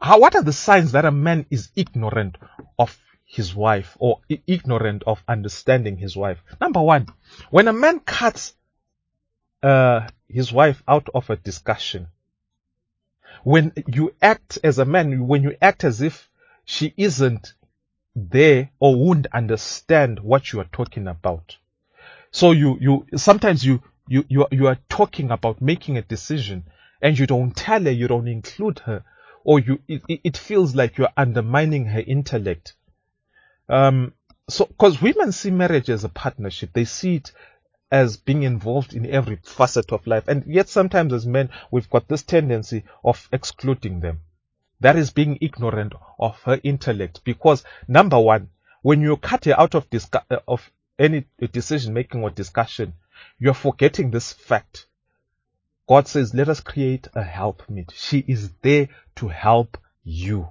how 0.00 0.20
what 0.20 0.34
are 0.36 0.42
the 0.42 0.52
signs 0.52 0.92
that 0.92 1.04
a 1.04 1.12
man 1.12 1.46
is 1.50 1.70
ignorant 1.76 2.36
of 2.78 2.98
his 3.24 3.54
wife 3.54 3.96
or 4.00 4.20
ignorant 4.46 5.02
of 5.06 5.22
understanding 5.28 5.96
his 5.98 6.16
wife? 6.16 6.42
Number 6.60 6.82
one, 6.82 7.08
when 7.50 7.68
a 7.68 7.72
man 7.72 8.00
cuts 8.00 8.54
uh 9.62 10.08
his 10.28 10.52
wife 10.52 10.82
out 10.88 11.08
of 11.14 11.30
a 11.30 11.36
discussion. 11.36 12.08
when 13.44 13.72
you 13.86 14.14
act 14.20 14.58
as 14.64 14.78
a 14.78 14.84
man, 14.84 15.26
when 15.26 15.42
you 15.42 15.56
act 15.60 15.84
as 15.84 16.00
if 16.02 16.28
she 16.64 16.92
isn't 16.96 17.54
there 18.14 18.70
or 18.80 18.96
won't 18.96 19.26
understand 19.32 20.20
what 20.20 20.52
you 20.52 20.60
are 20.60 20.68
talking 20.72 21.06
about. 21.08 21.56
So 22.30 22.52
you, 22.52 22.78
you, 22.80 23.06
sometimes 23.16 23.64
you, 23.64 23.82
you, 24.06 24.24
you, 24.28 24.46
you 24.50 24.66
are 24.66 24.78
talking 24.88 25.30
about 25.30 25.62
making 25.62 25.96
a 25.96 26.02
decision 26.02 26.64
and 27.00 27.18
you 27.18 27.26
don't 27.26 27.54
tell 27.56 27.82
her, 27.84 27.90
you 27.90 28.08
don't 28.08 28.28
include 28.28 28.80
her, 28.80 29.04
or 29.48 29.58
you, 29.60 29.78
it, 29.88 30.02
it 30.08 30.36
feels 30.36 30.74
like 30.74 30.98
you're 30.98 31.08
undermining 31.16 31.86
her 31.86 32.04
intellect. 32.06 32.74
Um, 33.66 34.12
so, 34.46 34.66
cause 34.78 35.00
women 35.00 35.32
see 35.32 35.50
marriage 35.50 35.88
as 35.88 36.04
a 36.04 36.10
partnership. 36.10 36.74
They 36.74 36.84
see 36.84 37.14
it 37.14 37.32
as 37.90 38.18
being 38.18 38.42
involved 38.42 38.92
in 38.92 39.06
every 39.06 39.36
facet 39.42 39.90
of 39.90 40.06
life. 40.06 40.28
And 40.28 40.44
yet 40.44 40.68
sometimes 40.68 41.14
as 41.14 41.26
men, 41.26 41.48
we've 41.70 41.88
got 41.88 42.08
this 42.08 42.22
tendency 42.22 42.84
of 43.02 43.26
excluding 43.32 44.00
them. 44.00 44.20
That 44.80 44.96
is 44.96 45.12
being 45.12 45.38
ignorant 45.40 45.94
of 46.20 46.42
her 46.42 46.60
intellect 46.62 47.22
because 47.24 47.64
number 47.88 48.18
one, 48.18 48.50
when 48.82 49.00
you 49.00 49.16
cut 49.16 49.46
her 49.46 49.58
out 49.58 49.74
of, 49.74 49.86
of 50.46 50.70
any 50.98 51.24
decision 51.52 51.94
making 51.94 52.22
or 52.22 52.28
discussion, 52.28 52.92
you're 53.38 53.54
forgetting 53.54 54.10
this 54.10 54.30
fact. 54.30 54.87
God 55.88 56.06
says, 56.06 56.34
let 56.34 56.50
us 56.50 56.60
create 56.60 57.08
a 57.14 57.22
helpmeet. 57.22 57.92
She 57.94 58.18
is 58.18 58.50
there 58.60 58.88
to 59.16 59.28
help 59.28 59.78
you. 60.04 60.48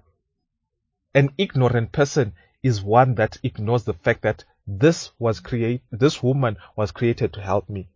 An 1.14 1.30
ignorant 1.38 1.92
person 1.92 2.34
is 2.64 2.82
one 2.82 3.16
that 3.16 3.38
ignores 3.44 3.84
the 3.84 3.94
fact 3.94 4.24
that 4.24 4.44
this 4.66 5.12
was 5.20 5.40
create, 5.40 5.82
this 5.92 6.24
woman 6.24 6.58
was 6.76 6.92
created 6.92 7.34
to 7.34 7.42
help 7.42 7.70
me. 7.70 7.88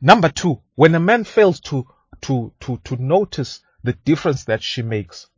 Number 0.00 0.30
two, 0.30 0.62
when 0.76 0.94
a 0.94 1.00
man 1.00 1.24
fails 1.24 1.60
to, 1.60 1.86
to, 2.22 2.52
to, 2.60 2.80
to 2.84 2.96
notice 2.96 3.60
the 3.82 3.92
difference 3.92 4.44
that 4.44 4.62
she 4.62 4.80
makes, 4.80 5.28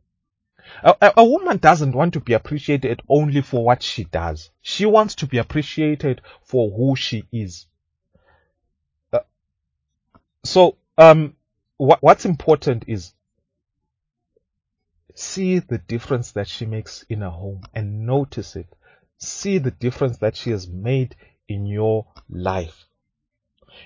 a, 0.83 0.95
a, 1.01 1.13
a, 1.17 1.25
woman 1.25 1.57
doesn't 1.57 1.93
want 1.93 2.13
to 2.13 2.21
be 2.21 2.33
appreciated 2.33 3.01
only 3.09 3.41
for 3.41 3.65
what 3.65 3.83
she 3.83 4.05
does. 4.05 4.51
She 4.61 4.85
wants 4.85 5.15
to 5.15 5.27
be 5.27 5.37
appreciated 5.37 6.21
for 6.43 6.71
who 6.71 6.95
she 6.95 7.23
is. 7.31 7.65
Uh, 9.11 9.19
so, 10.43 10.77
um, 10.97 11.35
what, 11.81 12.03
what's 12.03 12.25
important 12.25 12.83
is 12.87 13.13
see 15.15 15.57
the 15.57 15.79
difference 15.79 16.31
that 16.33 16.47
she 16.47 16.67
makes 16.67 17.03
in 17.09 17.23
a 17.23 17.29
home 17.31 17.63
and 17.73 18.05
notice 18.05 18.55
it 18.55 18.67
see 19.17 19.57
the 19.57 19.71
difference 19.71 20.17
that 20.19 20.35
she 20.35 20.51
has 20.51 20.67
made 20.67 21.15
in 21.47 21.65
your 21.65 22.05
life. 22.29 22.85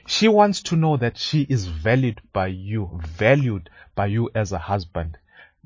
She 0.08 0.28
wants 0.28 0.62
to 0.64 0.76
know 0.76 0.98
that 0.98 1.18
she 1.18 1.44
is 1.44 1.68
valued 1.68 2.22
by 2.34 2.48
you, 2.48 3.00
valued 3.02 3.70
by 3.96 4.08
you 4.08 4.30
as 4.36 4.52
a 4.52 4.58
husband. 4.58 5.18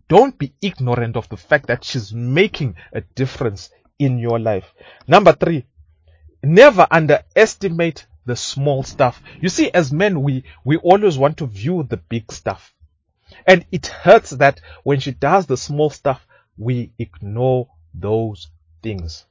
Don't 0.07 0.37
be 0.37 0.53
ignorant 0.61 1.17
of 1.17 1.29
the 1.29 1.37
fact 1.37 1.65
that 1.67 1.83
she's 1.83 2.13
making 2.13 2.75
a 2.93 3.01
difference 3.01 3.71
in 3.97 4.19
your 4.19 4.37
life. 4.37 4.73
Number 5.07 5.33
three, 5.33 5.65
never 6.43 6.85
underestimate 6.91 8.05
the 8.29 8.35
small 8.35 8.83
stuff. 8.83 9.21
You 9.41 9.49
see, 9.49 9.71
as 9.71 9.91
men, 9.91 10.21
we, 10.21 10.43
we 10.63 10.77
always 10.77 11.17
want 11.17 11.37
to 11.37 11.47
view 11.47 11.83
the 11.83 11.97
big 11.97 12.31
stuff. 12.31 12.73
And 13.45 13.65
it 13.71 13.87
hurts 13.87 14.29
that 14.31 14.61
when 14.83 14.99
she 14.99 15.11
does 15.11 15.47
the 15.47 15.57
small 15.57 15.89
stuff, 15.89 16.25
we 16.57 16.91
ignore 16.97 17.69
those 17.93 18.47
things 18.81 19.25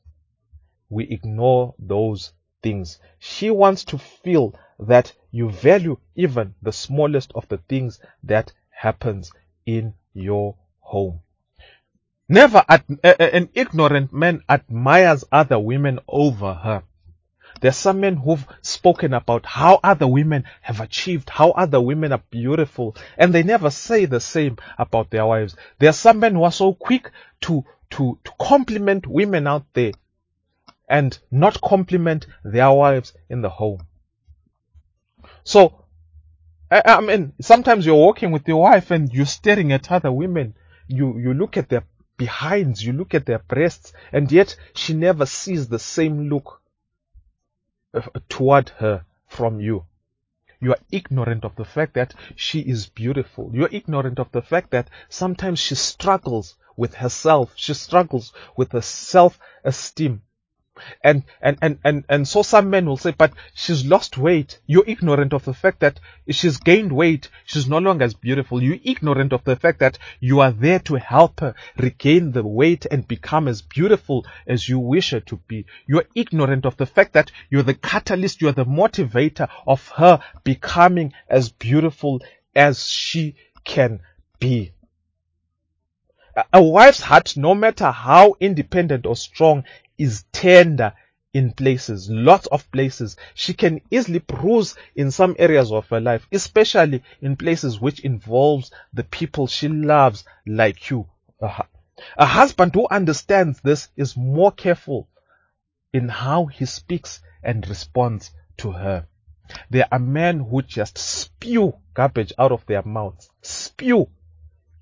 we 0.90 1.04
ignore 1.04 1.74
those 1.78 2.32
things. 2.62 2.98
She 3.18 3.50
wants 3.50 3.84
to 3.84 3.98
feel 3.98 4.54
that 4.78 5.12
you 5.30 5.50
value 5.50 5.98
even 6.14 6.54
the 6.62 6.72
smallest 6.72 7.32
of 7.34 7.48
the 7.48 7.58
things 7.58 8.00
that 8.22 8.52
happens 8.70 9.32
in 9.66 9.94
your 10.14 10.56
home. 10.80 11.20
Never 12.28 12.64
an 12.68 13.48
ignorant 13.54 14.12
man 14.12 14.42
admires 14.48 15.24
other 15.32 15.58
women 15.58 15.98
over 16.08 16.54
her. 16.54 16.82
There's 17.60 17.76
some 17.76 18.00
men 18.00 18.16
who've 18.16 18.46
spoken 18.62 19.14
about 19.14 19.44
how 19.46 19.80
other 19.82 20.06
women 20.06 20.44
have 20.62 20.80
achieved, 20.80 21.30
how 21.30 21.50
other 21.50 21.80
women 21.80 22.12
are 22.12 22.22
beautiful, 22.30 22.96
and 23.16 23.34
they 23.34 23.42
never 23.42 23.70
say 23.70 24.04
the 24.04 24.20
same 24.20 24.58
about 24.78 25.10
their 25.10 25.26
wives. 25.26 25.56
There 25.78 25.90
are 25.90 25.94
some 25.94 26.20
men 26.20 26.34
who 26.34 26.44
are 26.44 26.52
so 26.52 26.74
quick 26.74 27.10
to, 27.42 27.64
to, 27.90 28.18
to 28.24 28.32
compliment 28.38 29.06
women 29.06 29.46
out 29.46 29.66
there 29.72 29.92
and 30.88 31.18
not 31.30 31.60
compliment 31.60 32.26
their 32.44 32.70
wives 32.70 33.12
in 33.28 33.42
the 33.42 33.50
home. 33.50 33.86
So, 35.44 35.84
I, 36.70 36.82
I 36.84 37.00
mean, 37.00 37.32
sometimes 37.40 37.84
you're 37.84 37.94
walking 37.96 38.30
with 38.30 38.46
your 38.46 38.62
wife 38.62 38.90
and 38.90 39.12
you're 39.12 39.26
staring 39.26 39.72
at 39.72 39.90
other 39.90 40.12
women. 40.12 40.54
You, 40.86 41.18
you 41.18 41.34
look 41.34 41.56
at 41.56 41.68
their 41.68 41.84
behinds, 42.16 42.84
you 42.84 42.92
look 42.92 43.14
at 43.14 43.26
their 43.26 43.38
breasts, 43.38 43.92
and 44.12 44.30
yet 44.30 44.56
she 44.74 44.94
never 44.94 45.26
sees 45.26 45.68
the 45.68 45.78
same 45.78 46.28
look 46.28 46.57
Uh, 47.94 48.02
toward 48.28 48.68
her 48.68 49.02
from 49.26 49.60
you. 49.60 49.86
You 50.60 50.72
are 50.72 50.80
ignorant 50.90 51.44
of 51.44 51.56
the 51.56 51.64
fact 51.64 51.94
that 51.94 52.12
she 52.36 52.60
is 52.60 52.86
beautiful. 52.86 53.50
You're 53.54 53.70
ignorant 53.72 54.18
of 54.18 54.30
the 54.30 54.42
fact 54.42 54.72
that 54.72 54.90
sometimes 55.08 55.58
she 55.58 55.74
struggles 55.74 56.56
with 56.76 56.94
herself. 56.94 57.52
She 57.56 57.72
struggles 57.72 58.32
with 58.56 58.72
her 58.72 58.82
self-esteem. 58.82 60.22
And, 61.02 61.24
and, 61.40 61.58
and, 61.62 61.78
and, 61.84 62.04
and 62.08 62.28
so 62.28 62.42
some 62.42 62.70
men 62.70 62.86
will 62.86 62.96
say, 62.96 63.14
but 63.16 63.32
she's 63.54 63.84
lost 63.84 64.18
weight. 64.18 64.58
You're 64.66 64.84
ignorant 64.86 65.32
of 65.32 65.44
the 65.44 65.54
fact 65.54 65.80
that 65.80 66.00
she's 66.30 66.58
gained 66.58 66.92
weight. 66.92 67.28
She's 67.44 67.68
no 67.68 67.78
longer 67.78 68.04
as 68.04 68.14
beautiful. 68.14 68.62
You're 68.62 68.78
ignorant 68.84 69.32
of 69.32 69.44
the 69.44 69.56
fact 69.56 69.80
that 69.80 69.98
you 70.20 70.40
are 70.40 70.52
there 70.52 70.78
to 70.80 70.94
help 70.96 71.40
her 71.40 71.54
regain 71.76 72.32
the 72.32 72.42
weight 72.42 72.86
and 72.90 73.06
become 73.06 73.48
as 73.48 73.62
beautiful 73.62 74.26
as 74.46 74.68
you 74.68 74.78
wish 74.78 75.10
her 75.10 75.20
to 75.20 75.36
be. 75.48 75.66
You're 75.86 76.06
ignorant 76.14 76.66
of 76.66 76.76
the 76.76 76.86
fact 76.86 77.12
that 77.14 77.30
you're 77.50 77.62
the 77.62 77.74
catalyst, 77.74 78.40
you're 78.40 78.52
the 78.52 78.64
motivator 78.64 79.48
of 79.66 79.88
her 79.88 80.20
becoming 80.44 81.12
as 81.28 81.50
beautiful 81.50 82.22
as 82.54 82.86
she 82.86 83.36
can 83.64 84.00
be. 84.40 84.72
A 86.52 86.62
wife's 86.62 87.00
heart, 87.00 87.36
no 87.36 87.54
matter 87.54 87.90
how 87.90 88.36
independent 88.38 89.06
or 89.06 89.16
strong, 89.16 89.64
is 89.96 90.24
tender 90.30 90.92
in 91.34 91.52
places, 91.52 92.08
lots 92.10 92.46
of 92.48 92.70
places. 92.70 93.16
She 93.34 93.54
can 93.54 93.80
easily 93.90 94.20
bruise 94.20 94.74
in 94.94 95.10
some 95.10 95.34
areas 95.38 95.72
of 95.72 95.88
her 95.88 96.00
life, 96.00 96.26
especially 96.30 97.02
in 97.20 97.36
places 97.36 97.80
which 97.80 98.00
involves 98.00 98.70
the 98.92 99.04
people 99.04 99.46
she 99.46 99.68
loves 99.68 100.24
like 100.46 100.90
you. 100.90 101.06
A 101.40 102.26
husband 102.26 102.74
who 102.74 102.86
understands 102.90 103.60
this 103.60 103.88
is 103.96 104.16
more 104.16 104.52
careful 104.52 105.08
in 105.92 106.08
how 106.08 106.46
he 106.46 106.66
speaks 106.66 107.20
and 107.42 107.68
responds 107.68 108.30
to 108.58 108.72
her. 108.72 109.06
There 109.70 109.88
are 109.90 109.98
men 109.98 110.40
who 110.40 110.62
just 110.62 110.98
spew 110.98 111.74
garbage 111.94 112.32
out 112.38 112.52
of 112.52 112.64
their 112.66 112.82
mouths. 112.82 113.30
Spew. 113.42 114.08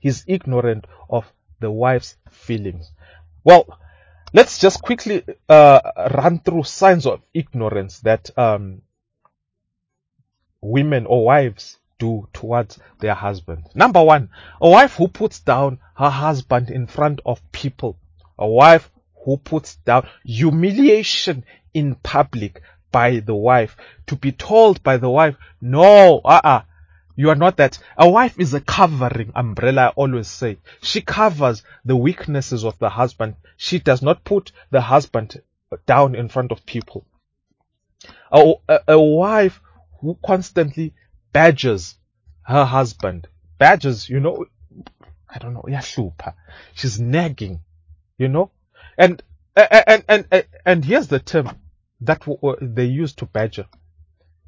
He's 0.00 0.24
ignorant 0.26 0.86
of 1.08 1.32
the 1.60 1.70
wife's 1.70 2.16
feelings. 2.30 2.90
Well, 3.44 3.78
let's 4.32 4.58
just 4.58 4.82
quickly 4.82 5.22
uh, 5.48 5.80
run 6.14 6.40
through 6.40 6.64
signs 6.64 7.06
of 7.06 7.22
ignorance 7.32 8.00
that 8.00 8.30
um, 8.38 8.82
women 10.60 11.06
or 11.06 11.24
wives 11.24 11.78
do 11.98 12.28
towards 12.32 12.78
their 12.98 13.14
husband. 13.14 13.64
Number 13.74 14.02
one, 14.02 14.28
a 14.60 14.68
wife 14.68 14.94
who 14.96 15.08
puts 15.08 15.40
down 15.40 15.78
her 15.94 16.10
husband 16.10 16.70
in 16.70 16.86
front 16.86 17.20
of 17.24 17.40
people. 17.52 17.98
A 18.38 18.46
wife 18.46 18.90
who 19.24 19.38
puts 19.38 19.76
down 19.76 20.06
humiliation 20.24 21.44
in 21.72 21.94
public 21.96 22.62
by 22.92 23.20
the 23.20 23.34
wife. 23.34 23.76
To 24.08 24.16
be 24.16 24.32
told 24.32 24.82
by 24.82 24.98
the 24.98 25.10
wife, 25.10 25.36
no, 25.60 26.20
uh-uh, 26.24 26.62
you 27.16 27.30
are 27.30 27.34
not 27.34 27.56
that. 27.56 27.78
A 27.96 28.08
wife 28.08 28.38
is 28.38 28.52
a 28.54 28.60
covering 28.60 29.32
umbrella, 29.34 29.86
I 29.86 29.88
always 29.88 30.28
say. 30.28 30.58
She 30.82 31.00
covers 31.00 31.62
the 31.84 31.96
weaknesses 31.96 32.64
of 32.64 32.78
the 32.78 32.90
husband. 32.90 33.36
She 33.56 33.78
does 33.78 34.02
not 34.02 34.22
put 34.22 34.52
the 34.70 34.82
husband 34.82 35.40
down 35.86 36.14
in 36.14 36.28
front 36.28 36.52
of 36.52 36.66
people. 36.66 37.06
A, 38.30 38.52
a, 38.68 38.80
a 38.88 39.00
wife 39.00 39.60
who 40.00 40.18
constantly 40.24 40.92
badgers 41.32 41.96
her 42.42 42.64
husband. 42.64 43.28
Badgers, 43.58 44.08
you 44.08 44.20
know, 44.20 44.44
I 45.28 45.38
don't 45.38 45.54
know, 45.54 45.64
yashupa. 45.66 46.34
She's 46.74 47.00
nagging, 47.00 47.60
you 48.18 48.28
know? 48.28 48.50
And, 48.98 49.22
and, 49.56 50.04
and, 50.08 50.26
and, 50.30 50.46
and 50.64 50.84
here's 50.84 51.08
the 51.08 51.18
term 51.18 51.50
that 52.02 52.22
they 52.60 52.84
use 52.84 53.14
to 53.14 53.26
badger. 53.26 53.66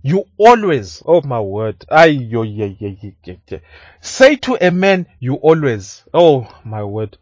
You 0.02 0.24
always, 0.36 1.02
oh 1.06 1.22
my 1.22 1.40
word, 1.40 1.84
ay, 1.90 2.06
yo, 2.06 2.42
yeah, 2.42 2.70
yeah, 2.78 2.94
yeah, 3.24 3.34
yeah. 3.48 3.58
Say 4.00 4.36
to 4.36 4.56
a 4.60 4.70
man, 4.70 5.06
you 5.20 5.34
always, 5.34 6.04
oh 6.14 6.48
my 6.64 6.84
word, 6.84 7.18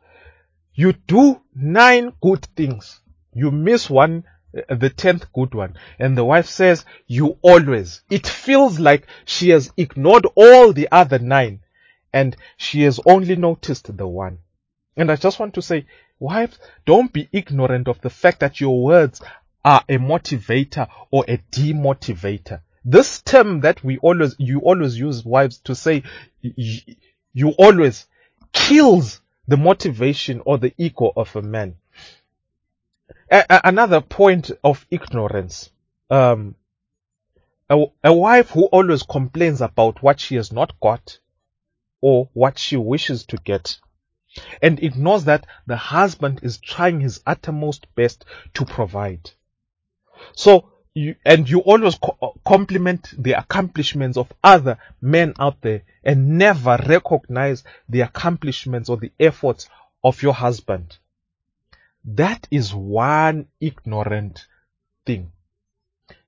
you 0.75 0.93
do 0.93 1.41
nine 1.55 2.13
good 2.21 2.47
things. 2.57 3.01
You 3.35 3.51
miss 3.51 3.89
one, 3.91 4.25
uh, 4.57 4.75
the 4.75 4.91
tenth 4.91 5.33
good 5.33 5.55
one. 5.55 5.77
And 5.99 6.17
the 6.17 6.25
wife 6.25 6.47
says, 6.47 6.85
you 7.07 7.39
always. 7.43 8.03
It 8.11 8.27
feels 8.27 8.79
like 8.79 9.07
she 9.25 9.51
has 9.51 9.73
ignored 9.77 10.27
all 10.35 10.73
the 10.73 10.89
other 10.93 11.19
nine. 11.19 11.61
and 12.13 12.37
she 12.57 12.83
has 12.83 12.99
only 13.05 13.37
noticed 13.37 13.95
the 13.97 14.07
one. 14.07 14.39
And 14.97 15.11
I 15.11 15.17
just 15.17 15.39
want 15.39 15.53
to 15.55 15.63
say, 15.63 15.87
wives, 16.19 16.59
don't 16.87 17.13
be 17.13 17.29
ignorant 17.33 17.89
of 17.89 18.01
the 18.01 18.09
fact 18.11 18.41
that 18.41 18.61
your 18.61 18.83
words 18.83 19.21
are 19.65 19.85
a 19.89 19.99
motivator 19.99 20.89
or 21.11 21.25
a 21.29 21.39
demotivator. 21.51 22.61
This 22.89 23.21
term 23.21 23.63
that 23.63 23.83
we 23.83 23.99
always, 23.99 24.37
you 24.39 24.61
always 24.61 24.97
use 24.97 25.25
wives 25.25 25.59
to 25.65 25.75
say, 25.75 26.05
you 26.41 27.51
always 27.59 28.07
kills 28.53 29.21
the 29.49 29.57
motivation 29.57 30.41
or 30.47 30.57
the 30.59 30.73
ego 30.79 31.13
of 31.17 31.35
a 31.35 31.43
man. 31.43 31.75
A- 33.29 33.61
another 33.65 34.01
point 34.01 34.53
of 34.63 34.87
ignorance. 34.89 35.71
Um, 36.11 36.55
a, 37.69 37.87
a 38.05 38.13
wife 38.13 38.51
who 38.51 38.67
always 38.67 39.03
complains 39.03 39.61
about 39.61 40.01
what 40.01 40.21
she 40.21 40.37
has 40.37 40.53
not 40.53 40.79
got 40.79 41.19
or 42.01 42.29
what 42.35 42.57
she 42.57 42.77
wishes 42.77 43.27
to 43.27 43.37
get 43.39 43.81
and 44.63 44.81
ignores 44.81 45.25
that 45.25 45.45
the 45.67 45.77
husband 45.77 46.39
is 46.45 46.59
trying 46.59 47.01
his 47.01 47.21
uttermost 47.27 47.93
best 47.97 48.25
to 48.55 48.65
provide. 48.65 49.33
So, 50.37 50.71
you, 50.97 51.15
and 51.27 51.49
you 51.49 51.61
always 51.61 51.95
co- 51.97 52.17
uh, 52.23 52.29
compliment 52.47 53.13
the 53.23 53.33
accomplishments 53.33 54.17
of 54.17 54.33
other 54.43 54.79
men 55.03 55.35
out 55.39 55.61
there 55.61 55.83
and 56.03 56.39
never 56.39 56.79
recognize 56.89 57.65
the 57.89 58.01
accomplishments 58.01 58.89
or 58.89 58.97
the 58.97 59.13
efforts 59.21 59.69
of 60.03 60.23
your 60.23 60.33
husband. 60.33 60.97
That 62.03 62.49
is 62.51 62.75
one 62.75 63.49
ignorant 63.61 64.47
thing 65.05 65.33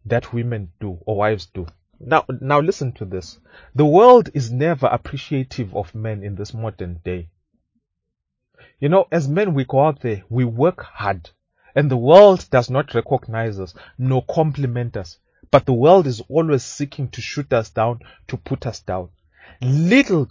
that 0.05 0.35
women 0.35 0.71
do 0.81 0.99
or 1.07 1.17
wives 1.17 1.47
do. 1.47 1.67
Now, 1.99 2.27
now 2.41 2.61
listen 2.61 2.93
to 2.93 3.07
this. 3.07 3.41
The 3.75 3.87
world 3.87 4.29
is 4.35 4.53
never 4.53 4.87
appreciative 4.87 5.75
of 5.75 5.95
men 5.95 6.23
in 6.23 6.35
this 6.35 6.53
modern 6.53 7.01
day. 7.03 7.31
You 8.81 8.91
know, 8.91 9.07
as 9.11 9.29
men, 9.29 9.55
we 9.55 9.65
go 9.65 9.81
out 9.81 10.03
there, 10.03 10.25
we 10.29 10.45
work 10.45 10.83
hard, 10.83 11.31
and 11.79 11.89
the 11.89 11.97
world 11.97 12.45
does 12.51 12.69
not 12.69 12.93
recognize 12.93 13.61
us, 13.61 13.73
nor 13.99 14.25
compliment 14.25 14.97
us. 14.97 15.19
But 15.53 15.65
the 15.65 15.73
world 15.73 16.09
is 16.09 16.21
always 16.29 16.65
seeking 16.65 17.09
to 17.11 17.21
shoot 17.21 17.53
us 17.53 17.71
down, 17.71 18.01
to 18.27 18.37
put 18.37 18.67
us 18.67 18.81
down. 18.81 19.11
Little 19.63 20.29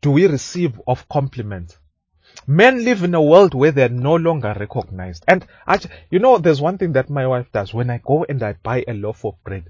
do 0.00 0.10
we 0.10 0.26
receive 0.26 0.80
of 0.86 1.06
compliments. 1.06 1.76
Men 2.46 2.82
live 2.82 3.02
in 3.02 3.14
a 3.14 3.20
world 3.22 3.52
where 3.52 3.72
they're 3.72 3.90
no 3.90 4.16
longer 4.16 4.56
recognized. 4.58 5.22
And 5.28 5.46
I, 5.66 5.80
you 6.10 6.18
know, 6.18 6.38
there's 6.38 6.62
one 6.62 6.78
thing 6.78 6.92
that 6.92 7.10
my 7.10 7.26
wife 7.26 7.52
does. 7.52 7.74
When 7.74 7.90
I 7.90 8.00
go 8.02 8.24
and 8.26 8.42
I 8.42 8.54
buy 8.54 8.86
a 8.88 8.94
loaf 8.94 9.26
of 9.26 9.34
bread, 9.44 9.66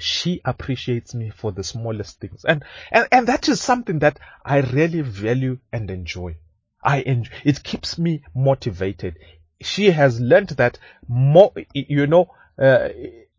she 0.00 0.40
appreciates 0.44 1.14
me 1.14 1.30
for 1.30 1.52
the 1.52 1.62
smallest 1.62 2.18
things. 2.18 2.44
And, 2.44 2.64
and, 2.90 3.06
and 3.12 3.28
that 3.28 3.48
is 3.48 3.60
something 3.60 4.00
that 4.00 4.18
I 4.44 4.62
really 4.62 5.02
value 5.02 5.58
and 5.72 5.88
enjoy. 5.92 6.38
I 6.82 7.02
enjoy, 7.02 7.30
it 7.44 7.62
keeps 7.62 7.98
me 7.98 8.24
motivated. 8.34 9.16
She 9.60 9.90
has 9.90 10.20
learned 10.20 10.50
that 10.50 10.78
more, 11.08 11.52
you 11.72 12.06
know, 12.06 12.30
uh, 12.58 12.88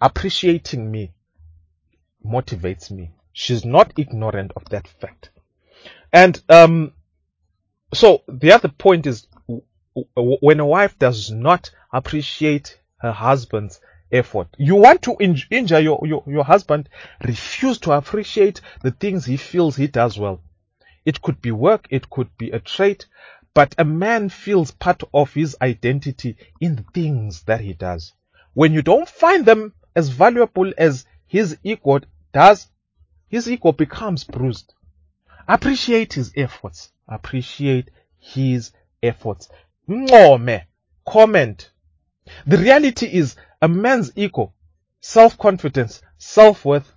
appreciating 0.02 0.90
me 0.90 1.14
motivates 2.26 2.92
me. 2.92 3.12
She's 3.34 3.64
not 3.64 3.94
ignorant 3.98 4.52
of 4.56 4.66
that 4.70 4.88
fact. 4.88 5.30
And, 6.12 6.42
um, 6.50 6.94
so 7.94 8.24
the 8.28 8.52
other 8.52 8.70
point 8.70 9.08
is 9.08 9.28
when 10.16 10.60
a 10.60 10.66
wife 10.66 10.98
does 11.00 11.32
not 11.32 11.72
appreciate 11.92 12.80
her 12.98 13.12
husband's 13.12 13.80
effort, 14.12 14.48
you 14.58 14.76
want 14.76 15.02
to 15.04 15.16
injure 15.20 15.80
your, 15.80 16.00
your, 16.06 16.24
your 16.28 16.44
husband, 16.44 16.90
refuse 17.24 17.78
to 17.80 17.92
appreciate 17.92 18.62
the 18.82 18.92
things 18.92 19.26
he 19.26 19.38
feels 19.38 19.76
he 19.76 19.88
does 19.88 20.18
well. 20.18 20.42
It 21.06 21.22
could 21.22 21.42
be 21.42 21.52
work, 21.52 21.88
it 21.90 22.10
could 22.10 22.36
be 22.38 22.52
a 22.52 22.60
trait, 22.60 23.06
but 23.58 23.74
a 23.80 23.84
man 23.84 24.30
feels 24.30 24.70
part 24.70 25.02
of 25.16 25.34
his 25.34 25.58
identity 25.64 26.38
in 26.62 26.76
the 26.76 26.86
things 26.94 27.42
that 27.46 27.60
he 27.60 27.74
does. 27.74 28.14
When 28.54 28.72
you 28.72 28.84
don't 28.84 29.10
find 29.10 29.48
them 29.48 29.74
as 29.96 30.10
valuable 30.10 30.72
as 30.78 31.08
his 31.26 31.58
ego 31.64 32.02
does, 32.32 32.68
his 33.28 33.50
ego 33.50 33.72
becomes 33.72 34.24
bruised. 34.24 34.76
Appreciate 35.48 36.14
his 36.14 36.32
efforts. 36.38 36.92
Appreciate 37.08 37.90
his 38.20 38.74
efforts. 39.02 39.50
Ngome. 39.90 40.62
Comment. 41.10 41.72
The 42.46 42.60
reality 42.60 43.08
is 43.08 43.38
a 43.60 43.68
man's 43.68 44.12
ego, 44.16 44.54
self-confidence, 45.00 46.04
self-worth 46.20 46.94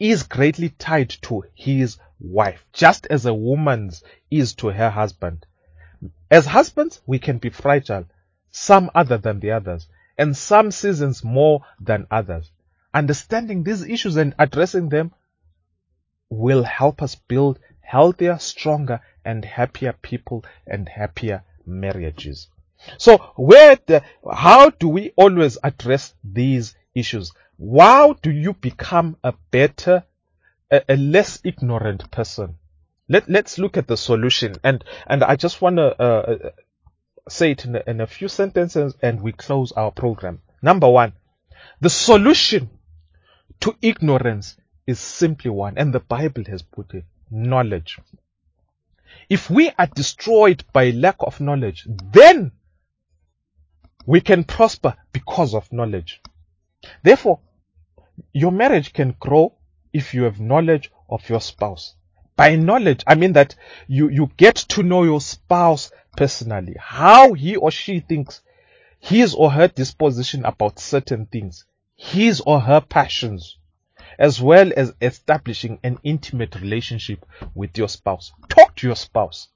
is 0.00 0.24
greatly 0.24 0.70
tied 0.70 1.10
to 1.22 1.44
his 1.54 1.98
wife, 2.18 2.66
just 2.72 3.06
as 3.06 3.26
a 3.26 3.32
woman's 3.32 4.02
is 4.28 4.56
to 4.56 4.70
her 4.70 4.90
husband. 4.90 5.46
As 6.30 6.46
husbands, 6.46 7.00
we 7.06 7.18
can 7.18 7.38
be 7.38 7.50
fragile, 7.50 8.04
some 8.50 8.90
other 8.94 9.18
than 9.18 9.40
the 9.40 9.52
others, 9.52 9.88
and 10.16 10.36
some 10.36 10.70
seasons 10.70 11.24
more 11.24 11.62
than 11.80 12.06
others. 12.10 12.50
Understanding 12.92 13.62
these 13.62 13.82
issues 13.82 14.16
and 14.16 14.34
addressing 14.38 14.88
them 14.88 15.12
will 16.30 16.62
help 16.62 17.02
us 17.02 17.14
build 17.14 17.58
healthier, 17.80 18.38
stronger, 18.38 19.00
and 19.24 19.44
happier 19.44 19.92
people 19.92 20.44
and 20.66 20.88
happier 20.88 21.42
marriages. 21.66 22.48
So 22.96 23.18
where 23.36 23.76
the, 23.86 24.02
how 24.30 24.70
do 24.70 24.88
we 24.88 25.12
always 25.16 25.58
address 25.62 26.14
these 26.22 26.76
issues? 26.94 27.32
How 27.58 28.12
do 28.14 28.30
you 28.30 28.52
become 28.52 29.16
a 29.24 29.34
better, 29.50 30.04
a, 30.70 30.82
a 30.88 30.96
less 30.96 31.40
ignorant 31.44 32.10
person? 32.10 32.56
Let, 33.08 33.28
let's 33.28 33.58
look 33.58 33.76
at 33.76 33.86
the 33.86 33.96
solution 33.96 34.56
and, 34.62 34.84
and 35.06 35.24
I 35.24 35.36
just 35.36 35.60
want 35.62 35.76
to, 35.76 36.00
uh, 36.00 36.50
say 37.28 37.52
it 37.52 37.64
in 37.64 37.76
a, 37.76 37.82
in 37.86 38.00
a 38.00 38.06
few 38.06 38.28
sentences 38.28 38.94
and 39.02 39.20
we 39.20 39.32
close 39.32 39.72
our 39.72 39.90
program. 39.90 40.40
Number 40.62 40.88
one, 40.88 41.12
the 41.80 41.90
solution 41.90 42.70
to 43.60 43.76
ignorance 43.82 44.56
is 44.86 44.98
simply 44.98 45.50
one, 45.50 45.74
and 45.76 45.92
the 45.92 46.00
Bible 46.00 46.44
has 46.46 46.62
put 46.62 46.94
it 46.94 47.04
knowledge. 47.30 47.98
If 49.28 49.50
we 49.50 49.70
are 49.78 49.86
destroyed 49.86 50.64
by 50.72 50.90
lack 50.90 51.16
of 51.20 51.40
knowledge, 51.40 51.86
then 52.12 52.52
we 54.06 54.20
can 54.20 54.44
prosper 54.44 54.96
because 55.12 55.54
of 55.54 55.70
knowledge. 55.72 56.22
Therefore, 57.02 57.40
your 58.32 58.52
marriage 58.52 58.92
can 58.92 59.14
grow 59.20 59.54
if 59.92 60.14
you 60.14 60.22
have 60.22 60.40
knowledge 60.40 60.90
of 61.10 61.28
your 61.28 61.40
spouse. 61.40 61.94
By 62.38 62.54
knowledge, 62.54 63.02
I 63.04 63.16
mean 63.16 63.32
that 63.32 63.56
you, 63.88 64.08
you 64.10 64.30
get 64.36 64.54
to 64.54 64.84
know 64.84 65.02
your 65.02 65.20
spouse 65.20 65.90
personally, 66.16 66.76
how 66.78 67.32
he 67.32 67.56
or 67.56 67.72
she 67.72 67.98
thinks, 67.98 68.42
his 69.00 69.34
or 69.34 69.50
her 69.50 69.66
disposition 69.66 70.44
about 70.44 70.78
certain 70.78 71.26
things, 71.26 71.64
his 71.96 72.40
or 72.40 72.60
her 72.60 72.80
passions, 72.80 73.58
as 74.20 74.40
well 74.40 74.70
as 74.76 74.94
establishing 75.02 75.80
an 75.82 75.98
intimate 76.04 76.54
relationship 76.54 77.26
with 77.56 77.76
your 77.76 77.88
spouse. 77.88 78.30
Talk 78.48 78.76
to 78.76 78.86
your 78.86 78.94
spouse 78.94 79.48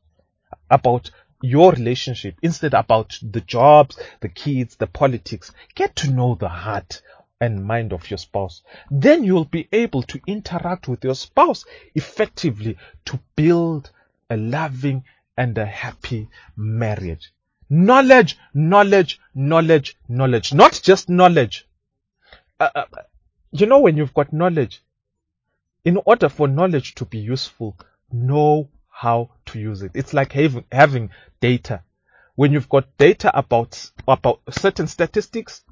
about 0.69 1.13
your 1.41 1.71
relationship 1.71 2.35
instead 2.43 2.75
about 2.75 3.17
the 3.23 3.43
jobs, 3.43 3.97
the 4.19 4.29
kids, 4.29 4.75
the 4.75 4.89
politics. 4.89 5.53
Get 5.77 5.95
to 5.97 6.11
know 6.11 6.35
the 6.35 6.49
heart 6.49 7.01
and 7.43 7.65
mind 7.65 7.93
of 7.93 8.09
your 8.09 8.19
spouse. 8.19 8.63
Then 8.89 9.25
you'll 9.25 9.45
be 9.45 9.69
able 9.73 10.05
to 10.05 10.21
interact 10.29 10.87
with 10.87 11.03
your 11.03 11.17
spouse 11.17 11.65
effectively 11.93 12.79
to 13.07 13.19
build 13.35 13.91
a 14.31 14.37
loving 14.37 15.03
and 15.37 15.59
a 15.59 15.67
happy 15.67 16.29
marriage. 16.57 17.33
Knowledge, 17.69 18.39
knowledge, 18.55 19.21
knowledge, 19.35 19.99
knowledge. 20.09 20.55
Not 20.55 20.81
just 20.85 21.09
knowledge. 21.09 21.67
Uh, 22.61 22.71
uh, 22.77 22.85
you 23.51 23.67
know, 23.67 23.81
when 23.81 23.97
you've 23.97 24.15
got 24.15 24.33
knowledge, 24.33 24.81
in 25.85 25.99
order 26.07 26.29
for 26.29 26.47
knowledge 26.47 26.95
to 26.95 27.05
be 27.05 27.19
useful, 27.19 27.77
know 28.13 28.69
how 28.89 29.31
to 29.47 29.59
use 29.59 29.83
it. 29.83 29.91
It's 29.95 30.15
like 30.15 30.31
having, 30.33 30.65
having 30.71 31.11
data. 31.41 31.83
When 32.37 32.53
you've 32.53 32.69
got 32.69 32.97
data 32.99 33.37
about, 33.37 33.91
about 34.07 34.43
certain 34.49 34.87
statistics, 34.87 35.65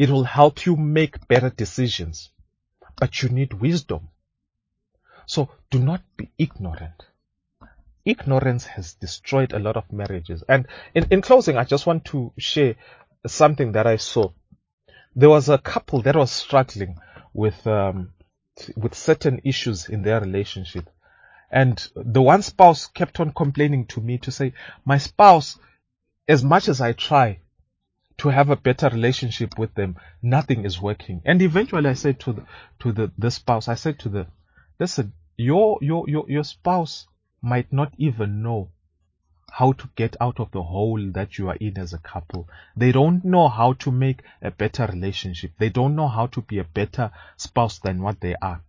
it 0.00 0.08
will 0.08 0.24
help 0.24 0.64
you 0.64 0.76
make 0.76 1.28
better 1.28 1.50
decisions. 1.50 2.30
But 2.96 3.22
you 3.22 3.28
need 3.28 3.52
wisdom. 3.52 4.08
So 5.26 5.50
do 5.70 5.78
not 5.78 6.00
be 6.16 6.30
ignorant. 6.38 7.04
Ignorance 8.06 8.64
has 8.64 8.94
destroyed 8.94 9.52
a 9.52 9.58
lot 9.58 9.76
of 9.76 9.92
marriages. 9.92 10.42
And 10.48 10.66
in, 10.94 11.06
in 11.10 11.20
closing, 11.20 11.58
I 11.58 11.64
just 11.64 11.84
want 11.86 12.06
to 12.06 12.32
share 12.38 12.76
something 13.26 13.72
that 13.72 13.86
I 13.86 13.96
saw. 13.96 14.30
There 15.14 15.28
was 15.28 15.50
a 15.50 15.58
couple 15.58 16.00
that 16.00 16.16
was 16.16 16.30
struggling 16.30 16.96
with 17.34 17.66
um, 17.66 18.14
with 18.76 18.94
certain 18.94 19.42
issues 19.44 19.90
in 19.90 20.00
their 20.00 20.22
relationship. 20.22 20.88
And 21.50 21.76
the 21.94 22.22
one 22.22 22.40
spouse 22.40 22.86
kept 22.86 23.20
on 23.20 23.32
complaining 23.32 23.84
to 23.88 24.00
me 24.00 24.16
to 24.18 24.32
say, 24.32 24.54
my 24.82 24.96
spouse, 24.96 25.58
as 26.26 26.42
much 26.42 26.68
as 26.68 26.80
I 26.80 26.92
try 26.94 27.40
to 28.20 28.28
have 28.28 28.50
a 28.50 28.56
better 28.56 28.88
relationship 28.90 29.58
with 29.58 29.74
them, 29.74 29.96
nothing 30.22 30.66
is 30.66 30.80
working. 30.80 31.22
And 31.24 31.40
eventually 31.40 31.88
I 31.88 31.94
said 31.94 32.20
to 32.20 32.34
the, 32.34 32.44
to 32.80 32.92
the, 32.92 33.10
the 33.16 33.30
spouse, 33.30 33.66
I 33.66 33.76
said 33.76 33.98
to 34.00 34.10
the, 34.10 34.26
listen, 34.78 35.14
your, 35.38 35.78
your, 35.80 36.04
your, 36.06 36.26
your 36.28 36.44
spouse 36.44 37.06
might 37.40 37.72
not 37.72 37.94
even 37.96 38.42
know 38.42 38.70
how 39.50 39.72
to 39.72 39.88
get 39.96 40.16
out 40.20 40.38
of 40.38 40.50
the 40.50 40.62
hole 40.62 41.10
that 41.12 41.38
you 41.38 41.48
are 41.48 41.56
in 41.56 41.78
as 41.78 41.94
a 41.94 41.98
couple. 41.98 42.46
They 42.76 42.92
don't 42.92 43.24
know 43.24 43.48
how 43.48 43.72
to 43.72 43.90
make 43.90 44.22
a 44.42 44.50
better 44.50 44.86
relationship. 44.86 45.52
They 45.58 45.70
don't 45.70 45.96
know 45.96 46.08
how 46.08 46.26
to 46.26 46.42
be 46.42 46.58
a 46.58 46.64
better 46.64 47.10
spouse 47.38 47.78
than 47.78 48.02
what 48.02 48.20
they 48.20 48.34
are. 48.42 48.62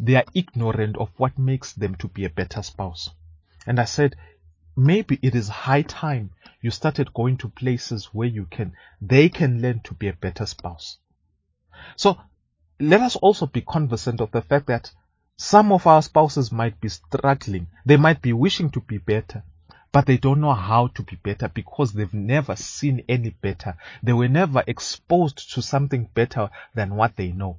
They 0.00 0.16
are 0.16 0.24
ignorant 0.34 0.96
of 0.96 1.10
what 1.16 1.38
makes 1.38 1.72
them 1.74 1.94
to 1.96 2.08
be 2.08 2.24
a 2.24 2.30
better 2.30 2.62
spouse. 2.62 3.08
And 3.66 3.78
I 3.78 3.84
said, 3.84 4.16
maybe 4.80 5.18
it 5.20 5.34
is 5.34 5.48
high 5.48 5.82
time 5.82 6.30
you 6.62 6.70
started 6.70 7.12
going 7.12 7.36
to 7.36 7.48
places 7.48 8.06
where 8.12 8.28
you 8.28 8.46
can, 8.50 8.72
they 9.00 9.28
can 9.28 9.60
learn 9.60 9.80
to 9.80 9.94
be 9.94 10.08
a 10.08 10.12
better 10.12 10.46
spouse. 10.46 10.98
So 11.96 12.18
let 12.78 13.00
us 13.00 13.16
also 13.16 13.46
be 13.46 13.60
cognizant 13.60 14.20
of 14.20 14.30
the 14.30 14.40
fact 14.40 14.66
that 14.68 14.90
some 15.36 15.70
of 15.72 15.86
our 15.86 16.02
spouses 16.02 16.50
might 16.50 16.80
be 16.80 16.88
struggling. 16.88 17.66
They 17.84 17.96
might 17.96 18.22
be 18.22 18.32
wishing 18.32 18.70
to 18.70 18.80
be 18.80 18.98
better, 18.98 19.42
but 19.92 20.06
they 20.06 20.16
don't 20.16 20.40
know 20.40 20.54
how 20.54 20.88
to 20.88 21.02
be 21.02 21.16
better 21.16 21.48
because 21.48 21.92
they've 21.92 22.12
never 22.14 22.56
seen 22.56 23.04
any 23.08 23.30
better. 23.30 23.76
They 24.02 24.12
were 24.12 24.28
never 24.28 24.62
exposed 24.66 25.52
to 25.54 25.62
something 25.62 26.08
better 26.14 26.50
than 26.74 26.96
what 26.96 27.16
they 27.16 27.32
know. 27.32 27.58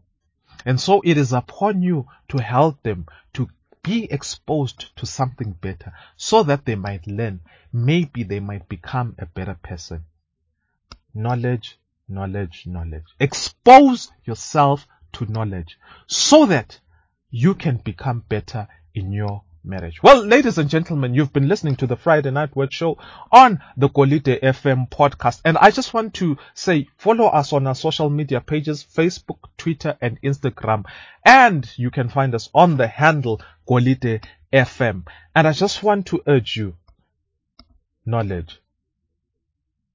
And 0.66 0.80
so 0.80 1.02
it 1.04 1.18
is 1.18 1.34
upon 1.34 1.82
you 1.82 2.08
to 2.30 2.42
help 2.42 2.82
them 2.84 3.08
to 3.34 3.48
be 3.84 4.12
exposed 4.12 4.96
to 4.96 5.06
something 5.06 5.54
better 5.54 5.94
so 6.16 6.44
that 6.44 6.66
they 6.66 6.76
might 6.76 7.08
learn. 7.08 7.42
Maybe 7.74 8.24
they 8.24 8.40
might 8.40 8.70
become 8.70 9.16
a 9.18 9.26
better 9.26 9.56
person. 9.56 10.06
Knowledge, 11.14 11.80
knowledge, 12.08 12.68
knowledge. 12.68 13.06
Expose 13.20 14.12
yourself 14.26 14.88
to 15.14 15.26
knowledge 15.26 15.78
so 16.08 16.46
that 16.46 16.80
you 17.30 17.56
can 17.56 17.78
become 17.78 18.24
better 18.28 18.68
in 18.94 19.12
your 19.12 19.44
marriage. 19.64 20.02
Well, 20.02 20.26
ladies 20.26 20.58
and 20.58 20.70
gentlemen, 20.70 21.14
you've 21.14 21.34
been 21.34 21.48
listening 21.48 21.76
to 21.78 21.88
the 21.88 21.96
Friday 21.96 22.32
Night 22.32 22.56
Word 22.56 22.74
Show 22.74 22.98
on 23.32 23.62
the 23.78 23.90
Kolide 23.90 24.42
FM 24.42 24.90
podcast. 24.90 25.42
And 25.46 25.58
I 25.58 25.72
just 25.72 25.94
want 25.94 26.16
to 26.16 26.38
say, 26.54 26.88
follow 26.98 27.28
us 27.28 27.54
on 27.54 27.68
our 27.68 27.76
social 27.76 28.10
media 28.10 28.42
pages, 28.42 28.84
Facebook, 28.84 29.50
Twitter, 29.58 29.98
and 30.02 30.22
Instagram. 30.22 30.86
And 31.26 31.70
you 31.78 31.92
can 31.92 32.10
find 32.10 32.34
us 32.34 32.50
on 32.54 32.78
the 32.78 32.88
handle 32.88 33.42
Kolide 33.68 34.24
FM. 34.52 35.06
And 35.36 35.48
I 35.48 35.52
just 35.52 35.84
want 35.84 36.08
to 36.08 36.22
urge 36.28 36.58
you, 36.58 36.76
knowledge. 38.06 38.60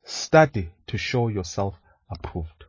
Study 0.04 0.70
to 0.86 0.96
show 0.96 1.28
yourself 1.28 1.74
approved. 2.08 2.64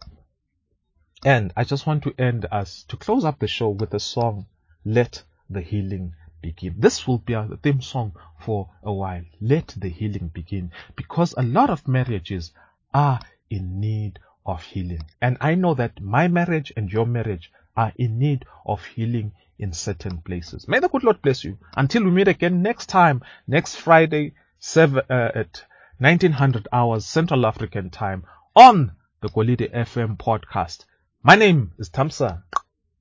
And 1.23 1.53
I 1.55 1.63
just 1.63 1.85
want 1.85 2.03
to 2.03 2.13
end 2.17 2.45
us 2.51 2.85
to 2.87 2.97
close 2.97 3.25
up 3.25 3.39
the 3.39 3.47
show 3.47 3.69
with 3.69 3.93
a 3.93 3.99
song, 3.99 4.47
Let 4.85 5.23
the 5.49 5.61
Healing 5.61 6.13
begin. 6.41 6.75
This 6.77 7.07
will 7.07 7.17
be 7.17 7.35
our 7.35 7.55
theme 7.57 7.81
song 7.81 8.13
for 8.39 8.69
a 8.83 8.93
while. 8.93 9.23
Let 9.41 9.73
the 9.77 9.89
healing 9.89 10.29
begin 10.33 10.71
because 10.95 11.33
a 11.38 11.43
lot 11.43 11.69
of 11.69 11.88
marriages 11.88 12.51
are 12.93 13.19
in 13.49 13.79
need 13.79 14.19
of 14.45 14.63
healing. 14.63 15.03
And 15.21 15.38
I 15.41 15.55
know 15.55 15.73
that 15.75 16.01
my 16.01 16.27
marriage 16.27 16.71
and 16.75 16.91
your 16.91 17.05
marriage 17.05 17.51
are 17.75 17.93
in 17.97 18.17
need 18.17 18.45
of 18.65 18.83
healing 18.85 19.33
in 19.59 19.73
certain 19.73 20.17
places. 20.19 20.67
May 20.67 20.79
the 20.79 20.89
good 20.89 21.03
Lord 21.03 21.21
bless 21.21 21.43
you. 21.43 21.57
Until 21.75 22.03
we 22.03 22.11
meet 22.11 22.27
again 22.27 22.61
next 22.61 22.88
time, 22.88 23.21
next 23.47 23.75
Friday, 23.75 24.33
seven, 24.59 25.03
uh, 25.09 25.31
at 25.35 25.63
1900 25.99 26.67
hours 26.71 27.05
Central 27.05 27.45
African 27.45 27.89
time 27.89 28.23
on 28.55 28.91
the 29.21 29.29
Kolide 29.29 29.71
FM 29.73 30.17
podcast. 30.17 30.85
My 31.23 31.35
name 31.35 31.71
is 31.79 31.89
Tamsa 31.89 32.43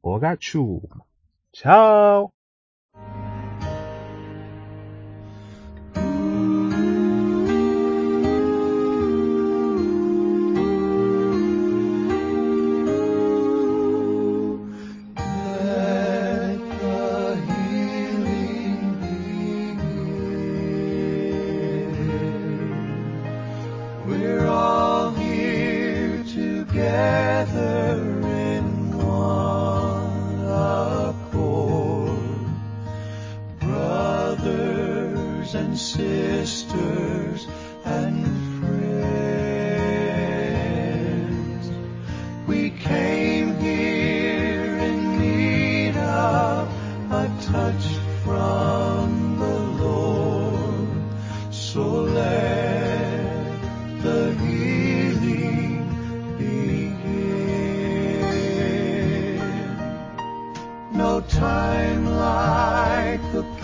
Ogachu. 0.05 0.89
Ciao. 1.53 2.33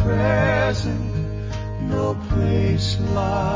Touch 0.05 0.83
from 2.97 3.52